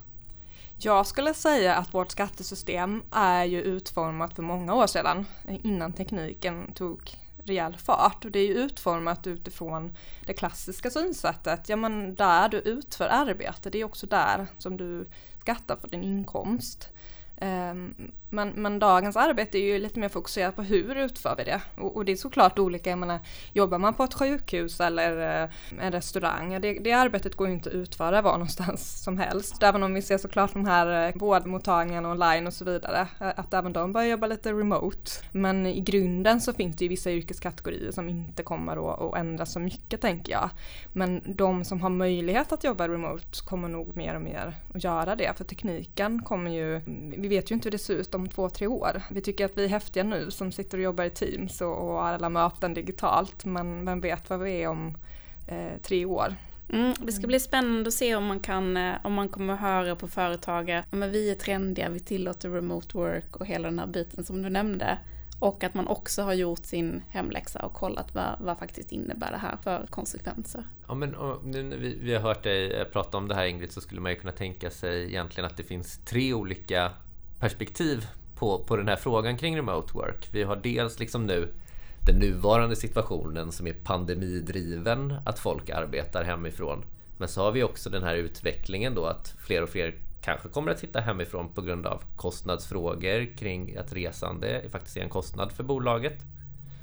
Jag 0.79 1.07
skulle 1.07 1.35
säga 1.35 1.75
att 1.75 1.95
vårt 1.95 2.11
skattesystem 2.11 3.03
är 3.11 3.45
ju 3.45 3.63
utformat 3.63 4.35
för 4.35 4.43
många 4.43 4.75
år 4.75 4.87
sedan, 4.87 5.27
innan 5.63 5.93
tekniken 5.93 6.73
tog 6.73 7.01
rejäl 7.45 7.77
fart. 7.77 8.25
Och 8.25 8.31
det 8.31 8.39
är 8.39 8.47
ju 8.47 8.55
utformat 8.55 9.27
utifrån 9.27 9.97
det 10.27 10.33
klassiska 10.33 10.91
synsättet. 10.91 11.69
Ja 11.69 11.77
men 11.77 12.15
där 12.15 12.49
du 12.49 12.59
utför 12.59 13.09
arbete, 13.09 13.71
det 13.71 13.81
är 13.81 13.85
också 13.85 14.07
där 14.07 14.47
som 14.59 14.77
du 14.77 15.07
skatta 15.47 15.77
för 15.77 15.89
din 15.89 16.03
inkomst. 16.03 16.89
Ehm, 17.37 18.13
men, 18.31 18.49
men, 18.49 18.79
dagens 18.79 19.17
arbete 19.17 19.59
är 19.59 19.63
ju 19.63 19.79
lite 19.79 20.01
mer 20.01 20.09
fokuserat 20.09 20.57
på 20.57 20.63
hur 20.63 20.97
utför 20.97 21.35
vi 21.37 21.45
det? 21.45 21.61
Och, 21.77 21.97
och, 21.97 22.05
det 22.05 22.13
är 22.13 22.17
såklart 22.17 22.59
olika, 22.59 22.91
jag 22.91 22.99
menar, 22.99 23.19
jobbar 23.53 23.79
man 23.79 23.95
på 23.95 24.05
ett 24.05 24.15
sjukhus 24.15 24.81
eller 24.81 25.43
eh, 25.43 25.51
en 25.81 25.93
restaurang, 25.93 26.61
det, 26.61 26.73
det, 26.73 26.93
arbetet 26.93 27.35
går 27.35 27.47
ju 27.49 27.53
inte 27.53 27.69
att 27.69 27.75
utföra 27.75 28.23
var 28.23 28.33
någonstans 28.33 29.03
som 29.05 29.19
helst. 29.19 29.63
Även 29.63 29.83
om 29.83 29.95
vi 29.95 30.03
ser 30.03 30.19
såklart 30.19 30.53
de 30.53 30.65
här 30.65 31.09
eh, 31.09 31.15
vårdmottagningarna 31.15 32.11
online 32.11 32.47
och 32.47 32.53
så 32.53 32.65
vidare, 32.65 33.09
eh, 33.21 33.29
att 33.37 33.55
även 33.55 33.73
de 33.73 33.93
börjar 33.93 34.09
jobba 34.09 34.27
lite 34.27 34.53
remote. 34.53 35.11
Men 35.33 35.67
i 35.67 35.81
grunden 35.81 36.41
så 36.41 36.53
finns 36.53 36.77
det 36.77 36.85
ju 36.85 36.89
vissa 36.89 37.11
yrkeskategorier 37.11 37.93
som 37.93 38.09
inte 38.09 38.43
kommer 38.43 38.93
att, 38.93 39.01
att 39.01 39.17
ändras 39.17 39.53
så 39.53 39.61
mycket 39.61 40.01
tänker 40.01 40.33
jag. 40.33 40.51
Men 40.93 41.23
de 41.27 41.65
som 41.65 41.81
har 41.81 41.91
möjlighet 41.91 42.53
att 42.53 42.65
jobba 42.65 42.89
remote 42.89 43.45
kommer 43.45 43.69
nog 43.69 43.97
mer 43.97 44.15
och 44.15 44.23
mer 44.23 44.55
att 44.75 44.85
göra 44.85 45.17
det, 45.17 45.33
för 45.37 45.45
tekniken 45.45 46.23
kommer 46.23 46.51
ju, 46.51 46.81
vi 47.17 47.29
vet 47.29 47.51
ju 47.51 47.55
inte 47.55 47.67
hur 47.67 47.71
det 47.71 47.79
ser 47.79 47.95
ut 47.95 48.15
om 48.17 48.29
två, 48.29 48.49
tre 48.49 48.67
år. 48.67 49.03
Vi 49.11 49.21
tycker 49.21 49.45
att 49.45 49.59
vi 49.59 49.65
är 49.65 49.69
häftiga 49.69 50.05
nu 50.05 50.31
som 50.31 50.53
sitter 50.53 50.79
och 50.79 50.85
jobbar 50.85 51.05
i 51.05 51.11
Teams 51.11 51.61
och, 51.61 51.89
och 51.89 51.95
har 51.95 52.13
alla 52.13 52.29
möten 52.29 52.75
digitalt 52.75 53.45
men 53.45 53.85
vem 53.85 54.01
vet 54.01 54.31
vad 54.31 54.41
vi 54.41 54.63
är 54.63 54.69
om 54.69 54.97
eh, 55.49 55.81
tre 55.83 56.05
år. 56.05 56.35
Mm, 56.69 56.95
det 57.01 57.13
ska 57.13 57.27
bli 57.27 57.41
spännande 57.41 57.89
att 57.89 57.95
se 57.95 58.15
om 58.15 58.25
man, 58.25 58.41
kan, 58.41 58.77
eh, 58.77 58.95
om 59.05 59.13
man 59.13 59.29
kommer 59.29 59.57
höra 59.57 59.97
på 59.97 60.09
företag 60.09 60.71
att 60.71 60.87
vi 60.91 61.31
är 61.31 61.35
trendiga, 61.35 61.89
vi 61.89 62.01
tillåter 62.01 62.51
remote 62.51 62.99
work 62.99 63.37
och 63.37 63.47
hela 63.47 63.69
den 63.69 63.79
här 63.79 63.87
biten 63.87 64.25
som 64.25 64.43
du 64.43 64.49
nämnde. 64.49 64.99
Och 65.39 65.65
att 65.65 65.75
man 65.75 65.87
också 65.87 66.23
har 66.23 66.33
gjort 66.33 66.65
sin 66.65 67.03
hemläxa 67.11 67.59
och 67.59 67.73
kollat 67.73 68.15
vad, 68.15 68.37
vad 68.39 68.59
faktiskt 68.59 68.93
innebär 68.93 69.31
det 69.31 69.39
här 69.39 69.57
för 69.63 69.87
konsekvenser. 69.91 70.65
Ja, 70.89 70.95
men 70.95 71.15
nu 71.45 71.63
när 71.63 71.77
vi, 71.77 71.99
vi 72.03 72.15
har 72.15 72.21
hört 72.21 72.43
dig 72.43 72.73
eh, 72.73 72.85
prata 72.85 73.17
om 73.17 73.29
det 73.29 73.35
här 73.35 73.47
Ingrid 73.47 73.73
så 73.73 73.81
skulle 73.81 74.01
man 74.01 74.13
ju 74.13 74.19
kunna 74.19 74.33
tänka 74.33 74.71
sig 74.71 75.05
egentligen 75.05 75.51
att 75.51 75.57
det 75.57 75.63
finns 75.63 75.99
tre 76.05 76.35
olika 76.35 76.93
perspektiv 77.41 78.07
på, 78.35 78.59
på 78.59 78.77
den 78.77 78.89
här 78.89 78.97
frågan 78.97 79.37
kring 79.37 79.57
remote 79.57 79.95
work. 79.95 80.29
Vi 80.31 80.43
har 80.43 80.57
dels 80.57 80.99
liksom 80.99 81.27
nu 81.27 81.55
den 82.07 82.19
nuvarande 82.19 82.77
situationen 82.77 83.53
som 83.53 83.67
är 83.67 83.73
pandemidriven, 83.73 85.15
att 85.25 85.39
folk 85.39 85.71
arbetar 85.71 86.25
hemifrån. 86.25 86.85
Men 87.19 87.29
så 87.29 87.43
har 87.43 87.53
vi 87.53 87.63
också 87.63 87.91
den 87.91 88.03
här 88.03 88.15
utvecklingen 88.15 88.95
då 88.95 89.07
att 89.07 89.35
fler 89.39 89.63
och 89.63 89.69
fler 89.69 89.95
kanske 90.23 90.49
kommer 90.49 90.73
att 90.73 90.79
sitta 90.79 91.01
hemifrån 91.01 91.49
på 91.55 91.63
grund 91.63 91.87
av 91.87 92.03
kostnadsfrågor 92.17 93.37
kring 93.37 93.77
att 93.77 93.93
resande 93.93 94.63
faktiskt 94.71 94.97
är 94.97 95.01
en 95.01 95.09
kostnad 95.09 95.53
för 95.53 95.65
bolaget. 95.65 96.23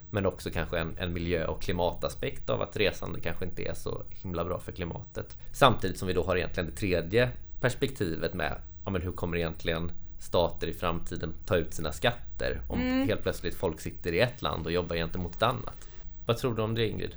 Men 0.10 0.26
också 0.26 0.50
kanske 0.50 0.80
en, 0.80 0.98
en 0.98 1.14
miljö 1.14 1.46
och 1.46 1.62
klimataspekt 1.62 2.50
av 2.50 2.62
att 2.62 2.78
resande 2.78 3.20
kanske 3.20 3.46
inte 3.46 3.64
är 3.64 3.74
så 3.74 4.04
himla 4.10 4.46
bra 4.46 4.60
för 4.60 4.72
klimatet. 4.72 5.38
Samtidigt 5.52 5.98
som 5.98 6.08
vi 6.08 6.14
då 6.14 6.24
har 6.24 6.36
egentligen 6.36 6.70
det 6.70 6.76
tredje 6.76 7.30
perspektivet 7.62 8.34
med 8.34 8.56
ja, 8.86 8.92
men 8.92 9.02
hur 9.02 9.12
kommer 9.12 9.38
egentligen 9.38 9.92
stater 10.24 10.68
i 10.68 10.74
framtiden 10.74 11.34
ta 11.46 11.56
ut 11.56 11.74
sina 11.74 11.92
skatter 11.92 12.62
om 12.70 12.82
mm. 12.82 13.08
helt 13.08 13.24
plötsligt 13.24 13.56
folk 13.56 13.82
sitter 13.82 14.14
i 14.14 14.20
ett 14.20 14.42
land 14.42 14.66
och 14.66 14.72
jobbar 14.72 14.96
gentemot 14.96 15.36
ett 15.36 15.44
annat. 15.44 15.88
Vad 16.26 16.38
tror 16.38 16.56
du 16.56 16.62
om 16.62 16.76
det 16.76 16.88
Ingrid? 16.88 17.16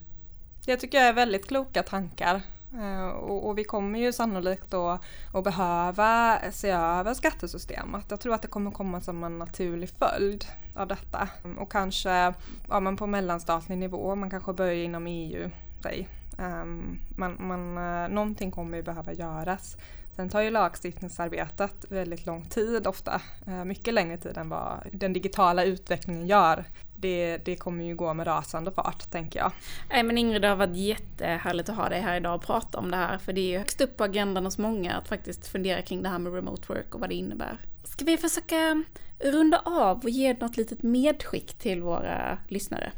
Jag 0.66 0.80
tycker 0.80 0.98
jag 0.98 1.08
är 1.08 1.12
väldigt 1.12 1.46
kloka 1.46 1.82
tankar. 1.82 2.42
Eh, 2.74 3.08
och, 3.08 3.48
och, 3.48 3.58
vi 3.58 3.64
kommer 3.64 3.98
ju 3.98 4.12
sannolikt 4.12 4.70
då 4.70 4.98
att 5.34 5.44
behöva 5.44 6.38
se 6.52 6.70
över 6.70 7.14
skattesystemet. 7.14 8.04
Jag 8.08 8.20
tror 8.20 8.34
att 8.34 8.42
det 8.42 8.48
kommer 8.48 8.70
komma 8.70 9.00
som 9.00 9.24
en 9.24 9.38
naturlig 9.38 9.90
följd 9.90 10.44
av 10.74 10.88
detta. 10.88 11.28
Och 11.58 11.72
kanske 11.72 12.34
ja, 12.68 12.80
men 12.80 12.96
på 12.96 13.06
mellanstatlig 13.06 13.78
nivå, 13.78 14.14
man 14.14 14.30
kanske 14.30 14.52
börjar 14.52 14.74
inom 14.74 15.06
EU. 15.06 15.50
Säg. 15.82 16.08
Um, 16.38 16.98
man, 17.16 17.36
man, 17.40 17.78
uh, 17.78 18.08
någonting 18.08 18.50
kommer 18.50 18.76
ju 18.76 18.82
behöva 18.82 19.12
göras. 19.12 19.76
Sen 20.16 20.28
tar 20.28 20.40
ju 20.40 20.50
lagstiftningsarbetet 20.50 21.84
väldigt 21.88 22.26
lång 22.26 22.44
tid 22.48 22.86
ofta, 22.86 23.20
eh, 23.46 23.64
mycket 23.64 23.94
längre 23.94 24.18
tid 24.18 24.36
än 24.36 24.48
vad 24.48 24.88
den 24.92 25.12
digitala 25.12 25.64
utvecklingen 25.64 26.26
gör 26.26 26.64
det, 26.96 27.38
det 27.44 27.56
kommer 27.56 27.84
ju 27.84 27.94
gå 27.94 28.14
med 28.14 28.26
rasande 28.26 28.70
fart, 28.70 29.10
tänker 29.10 29.38
jag. 29.38 29.52
Nej 29.90 30.02
men 30.02 30.18
Ingrid, 30.18 30.42
det 30.42 30.48
har 30.48 30.56
varit 30.56 30.76
jättehärligt 30.76 31.68
att 31.68 31.76
ha 31.76 31.88
dig 31.88 32.00
här 32.00 32.16
idag 32.16 32.34
och 32.34 32.42
prata 32.42 32.78
om 32.78 32.90
det 32.90 32.96
här, 32.96 33.18
för 33.18 33.32
det 33.32 33.40
är 33.40 33.50
ju 33.50 33.58
högst 33.58 33.80
upp 33.80 33.96
på 33.96 34.04
agendan 34.04 34.44
hos 34.44 34.58
många 34.58 34.94
att 34.94 35.08
faktiskt 35.08 35.46
fundera 35.46 35.82
kring 35.82 36.02
det 36.02 36.08
här 36.08 36.18
med 36.18 36.34
remote 36.34 36.72
work 36.72 36.94
och 36.94 37.00
vad 37.00 37.08
det 37.08 37.14
innebär. 37.14 37.58
Ska 37.84 38.04
vi 38.04 38.16
försöka 38.16 38.84
runda 39.18 39.58
av 39.64 39.98
och 39.98 40.10
ge 40.10 40.34
något 40.34 40.56
litet 40.56 40.82
medskick 40.82 41.58
till 41.58 41.82
våra 41.82 42.38
lyssnare? 42.48 42.92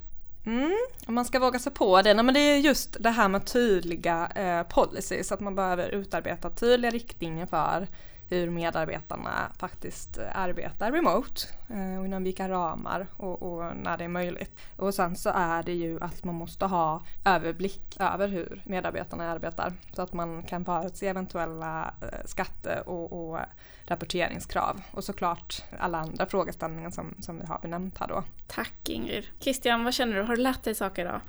Mm, 0.49 0.77
om 1.07 1.15
man 1.15 1.25
ska 1.25 1.39
våga 1.39 1.59
sig 1.59 1.73
på 1.73 2.03
det, 2.03 2.15
nej, 2.15 2.25
men 2.25 2.35
det 2.35 2.41
är 2.41 2.57
just 2.57 2.97
det 3.01 3.11
här 3.11 3.29
med 3.29 3.47
tydliga 3.47 4.29
eh, 4.35 4.63
policies, 4.63 5.33
att 5.33 5.41
man 5.41 5.55
behöver 5.55 5.89
utarbeta 5.89 6.51
tydliga 6.51 6.91
riktlinjer 6.91 7.47
för 7.47 7.87
hur 8.29 8.51
medarbetarna 8.51 9.53
faktiskt 9.59 10.19
arbetar 10.33 10.93
remote 10.93 11.41
eh, 11.71 11.99
och 11.99 12.07
inom 12.07 12.25
vilka 12.25 12.49
ramar 12.49 13.07
och, 13.17 13.43
och, 13.43 13.77
när 13.77 13.99
det 13.99 14.05
är 14.05 14.09
möjligt. 14.09 14.61
Och 14.77 14.95
sen 14.95 15.17
så 15.17 15.31
är 15.35 15.63
det 15.63 15.75
ju 15.75 16.01
att 16.01 16.25
man 16.25 16.35
måste 16.35 16.67
ha 16.67 17.03
överblick 17.25 17.97
över 18.01 18.29
hur 18.29 18.63
medarbetarna 18.65 19.31
arbetar 19.31 19.73
så 19.93 20.03
att 20.03 20.13
man 20.13 20.43
kan 20.43 20.65
förutse 20.65 21.07
eventuella 21.07 21.95
eh, 22.03 22.27
skatte 22.27 22.81
och, 22.81 23.13
och 23.13 23.39
rapporteringskrav 23.87 24.83
och 24.91 25.05
såklart 25.05 25.63
alla 25.79 25.99
andra 25.99 26.27
frågeställningar 26.27 26.91
som, 26.91 27.15
som 27.21 27.39
vi 27.39 27.47
har 27.47 27.59
benämnt 27.59 27.99
här 27.99 28.09
då. 28.09 28.25
Tack 28.47 28.89
Ingrid. 28.89 29.25
Christian, 29.39 29.85
vad 29.85 29.95
känner 29.95 30.17
du? 30.17 30.23
Har 30.23 30.37
du 30.37 30.43
lärt 30.43 30.63
dig 30.63 30.75
saker 30.75 31.03
idag? 31.03 31.21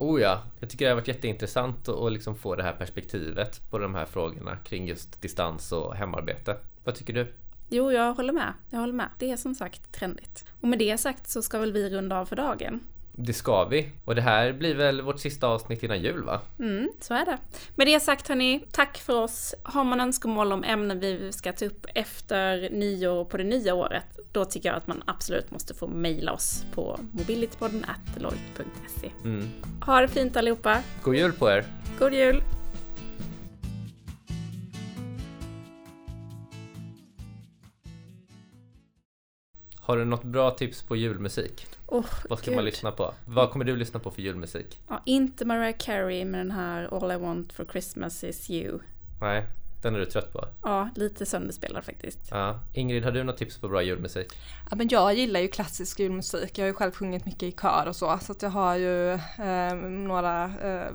Oh 0.00 0.20
ja, 0.20 0.42
jag 0.60 0.70
tycker 0.70 0.84
det 0.84 0.90
har 0.90 0.96
varit 0.96 1.08
jätteintressant 1.08 1.88
att 1.88 2.12
liksom 2.12 2.36
få 2.36 2.56
det 2.56 2.62
här 2.62 2.72
perspektivet 2.72 3.70
på 3.70 3.78
de 3.78 3.94
här 3.94 4.06
frågorna 4.06 4.56
kring 4.56 4.88
just 4.88 5.22
distans 5.22 5.72
och 5.72 5.94
hemarbete. 5.94 6.56
Vad 6.84 6.94
tycker 6.94 7.12
du? 7.12 7.32
Jo, 7.68 7.92
jag 7.92 8.14
håller 8.14 8.32
med. 8.32 8.52
Jag 8.70 8.78
håller 8.78 8.92
med. 8.92 9.08
Det 9.18 9.30
är 9.30 9.36
som 9.36 9.54
sagt 9.54 9.92
trendigt. 9.92 10.44
Och 10.60 10.68
med 10.68 10.78
det 10.78 10.98
sagt 10.98 11.30
så 11.30 11.42
ska 11.42 11.58
väl 11.58 11.72
vi 11.72 11.90
runda 11.90 12.18
av 12.18 12.26
för 12.26 12.36
dagen. 12.36 12.80
Det 13.12 13.32
ska 13.32 13.64
vi. 13.64 13.88
Och 14.04 14.14
det 14.14 14.22
här 14.22 14.52
blir 14.52 14.74
väl 14.74 15.02
vårt 15.02 15.20
sista 15.20 15.46
avsnitt 15.46 15.82
innan 15.82 16.00
jul 16.00 16.22
va? 16.22 16.40
Mm, 16.58 16.90
så 17.00 17.14
är 17.14 17.24
det. 17.24 17.38
Med 17.74 17.86
det 17.86 18.00
sagt 18.00 18.28
hörni, 18.28 18.64
tack 18.72 18.98
för 18.98 19.22
oss. 19.22 19.54
Har 19.62 19.84
man 19.84 20.00
önskemål 20.00 20.52
om 20.52 20.64
ämnen 20.64 21.00
vi 21.00 21.32
ska 21.32 21.52
ta 21.52 21.64
upp 21.64 21.86
efter 21.94 22.70
nyår 22.70 23.24
på 23.24 23.36
det 23.36 23.44
nya 23.44 23.74
året, 23.74 24.18
då 24.32 24.44
tycker 24.44 24.68
jag 24.68 24.76
att 24.76 24.86
man 24.86 25.02
absolut 25.06 25.50
måste 25.50 25.74
få 25.74 25.86
mejla 25.86 26.32
oss 26.32 26.64
på 26.74 27.00
mobilitypodden 27.12 27.86
deloitte.se. 28.14 29.10
Mm. 29.24 29.48
Ha 29.86 30.00
det 30.00 30.08
fint 30.08 30.36
allihopa! 30.36 30.82
God 31.02 31.14
jul 31.14 31.32
på 31.32 31.50
er! 31.50 31.64
God 31.98 32.12
jul! 32.14 32.42
Har 39.80 39.96
du 39.96 40.04
något 40.04 40.24
bra 40.24 40.50
tips 40.50 40.82
på 40.82 40.96
julmusik? 40.96 41.66
Oh, 41.90 42.06
Vad 42.28 42.38
ska 42.38 42.50
Gud. 42.50 42.56
man 42.56 42.64
lyssna 42.64 42.92
på? 42.92 43.14
Vad 43.24 43.50
kommer 43.50 43.64
du 43.64 43.76
lyssna 43.76 44.00
på 44.00 44.10
för 44.10 44.22
julmusik? 44.22 44.78
Ja, 44.88 45.02
inte 45.04 45.44
Mariah 45.44 45.76
Carey 45.78 46.24
med 46.24 46.40
den 46.40 46.50
här 46.50 46.88
All 46.96 47.12
I 47.12 47.16
want 47.16 47.52
for 47.52 47.64
Christmas 47.64 48.24
is 48.24 48.50
you. 48.50 48.78
Nej, 49.20 49.46
den 49.82 49.94
är 49.94 49.98
du 49.98 50.06
trött 50.06 50.32
på? 50.32 50.44
Ja, 50.62 50.88
lite 50.94 51.26
sönderspelad 51.26 51.84
faktiskt. 51.84 52.18
Ja. 52.30 52.60
Ingrid, 52.72 53.04
har 53.04 53.10
du 53.10 53.24
något 53.24 53.36
tips 53.36 53.58
på 53.58 53.68
bra 53.68 53.82
julmusik? 53.82 54.38
Ja, 54.70 54.76
men 54.76 54.88
jag 54.88 55.14
gillar 55.14 55.40
ju 55.40 55.48
klassisk 55.48 56.00
julmusik. 56.00 56.58
Jag 56.58 56.64
har 56.64 56.68
ju 56.68 56.74
själv 56.74 56.92
sjungit 56.92 57.26
mycket 57.26 57.42
i 57.42 57.52
kör 57.52 57.88
och 57.88 57.96
så. 57.96 58.18
Så 58.22 58.32
att 58.32 58.42
jag 58.42 58.50
har 58.50 58.76
ju 58.76 59.12
eh, 59.12 59.74
några 59.88 60.44
eh, 60.44 60.92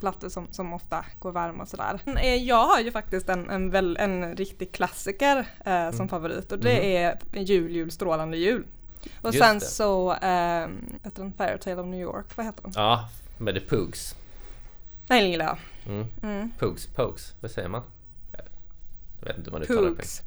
plattor 0.00 0.28
som, 0.28 0.46
som 0.50 0.72
ofta 0.72 1.04
går 1.18 1.32
varma 1.32 1.62
och 1.62 1.68
sådär. 1.68 2.00
Eh, 2.06 2.34
jag 2.34 2.66
har 2.66 2.80
ju 2.80 2.90
faktiskt 2.90 3.28
en, 3.28 3.50
en, 3.50 3.70
väl, 3.70 3.96
en 3.96 4.36
riktig 4.36 4.72
klassiker 4.72 5.36
eh, 5.64 5.90
som 5.90 5.94
mm. 5.94 6.08
favorit 6.08 6.52
och 6.52 6.58
det 6.58 6.78
mm. 6.78 7.18
är 7.34 7.42
Jul, 7.42 7.76
jul, 7.76 7.90
strålande 7.90 8.36
jul. 8.36 8.64
Och 9.20 9.34
Just 9.34 9.44
sen 9.44 9.58
det. 9.58 9.64
så, 9.64 10.12
eh, 10.12 10.68
heter 11.02 11.22
den 11.22 11.32
Fairytale 11.32 11.80
of 11.80 11.86
New 11.86 12.00
York? 12.00 12.36
Vad 12.36 12.46
heter 12.46 12.62
den? 12.62 12.72
Ja, 12.74 13.08
med 13.38 13.54
The 13.54 13.60
Poogs. 13.60 14.14
Den 15.06 15.30
gillar 15.30 15.44
jag. 15.44 15.58
Mm. 15.86 16.06
Mm. 16.22 16.50
Pogues, 16.58 17.34
vad 17.40 17.50
säger 17.50 17.68
man? 17.68 17.82
Jag 19.20 19.26
vet 19.26 19.38
inte 19.38 19.50
hur 19.50 19.52
man 19.52 19.62
uttalar 19.62 19.82
det. 19.82 19.88
Pogues. 19.88 20.22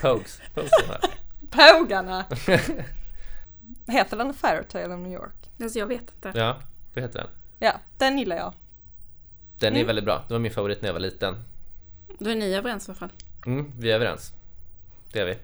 Pogues. 0.00 0.40
Pogues. 0.54 0.72
Pogarna! 1.50 2.24
heter 3.86 4.16
den 4.16 4.34
Fairytale 4.34 4.94
of 4.94 5.00
New 5.00 5.12
York? 5.12 5.50
Alltså 5.62 5.78
jag 5.78 5.86
vet 5.86 6.00
inte. 6.00 6.38
Ja, 6.38 6.60
vad 6.94 7.04
heter 7.04 7.18
den? 7.18 7.28
Ja, 7.58 7.72
den 7.98 8.18
gillar 8.18 8.36
jag. 8.36 8.52
Den 9.58 9.72
mm. 9.72 9.80
är 9.80 9.86
väldigt 9.86 10.04
bra. 10.04 10.24
Det 10.28 10.34
var 10.34 10.38
min 10.40 10.52
favorit 10.52 10.82
när 10.82 10.88
jag 10.88 10.92
var 10.92 11.00
liten. 11.00 11.36
Då 12.18 12.30
är 12.30 12.34
ni 12.34 12.54
överens 12.54 12.88
i 12.88 12.90
alla 12.90 12.98
fall. 12.98 13.12
Mm, 13.46 13.72
vi 13.78 13.90
är 13.90 13.94
överens. 13.94 14.32
Det 15.12 15.20
är 15.20 15.26
vi. 15.26 15.38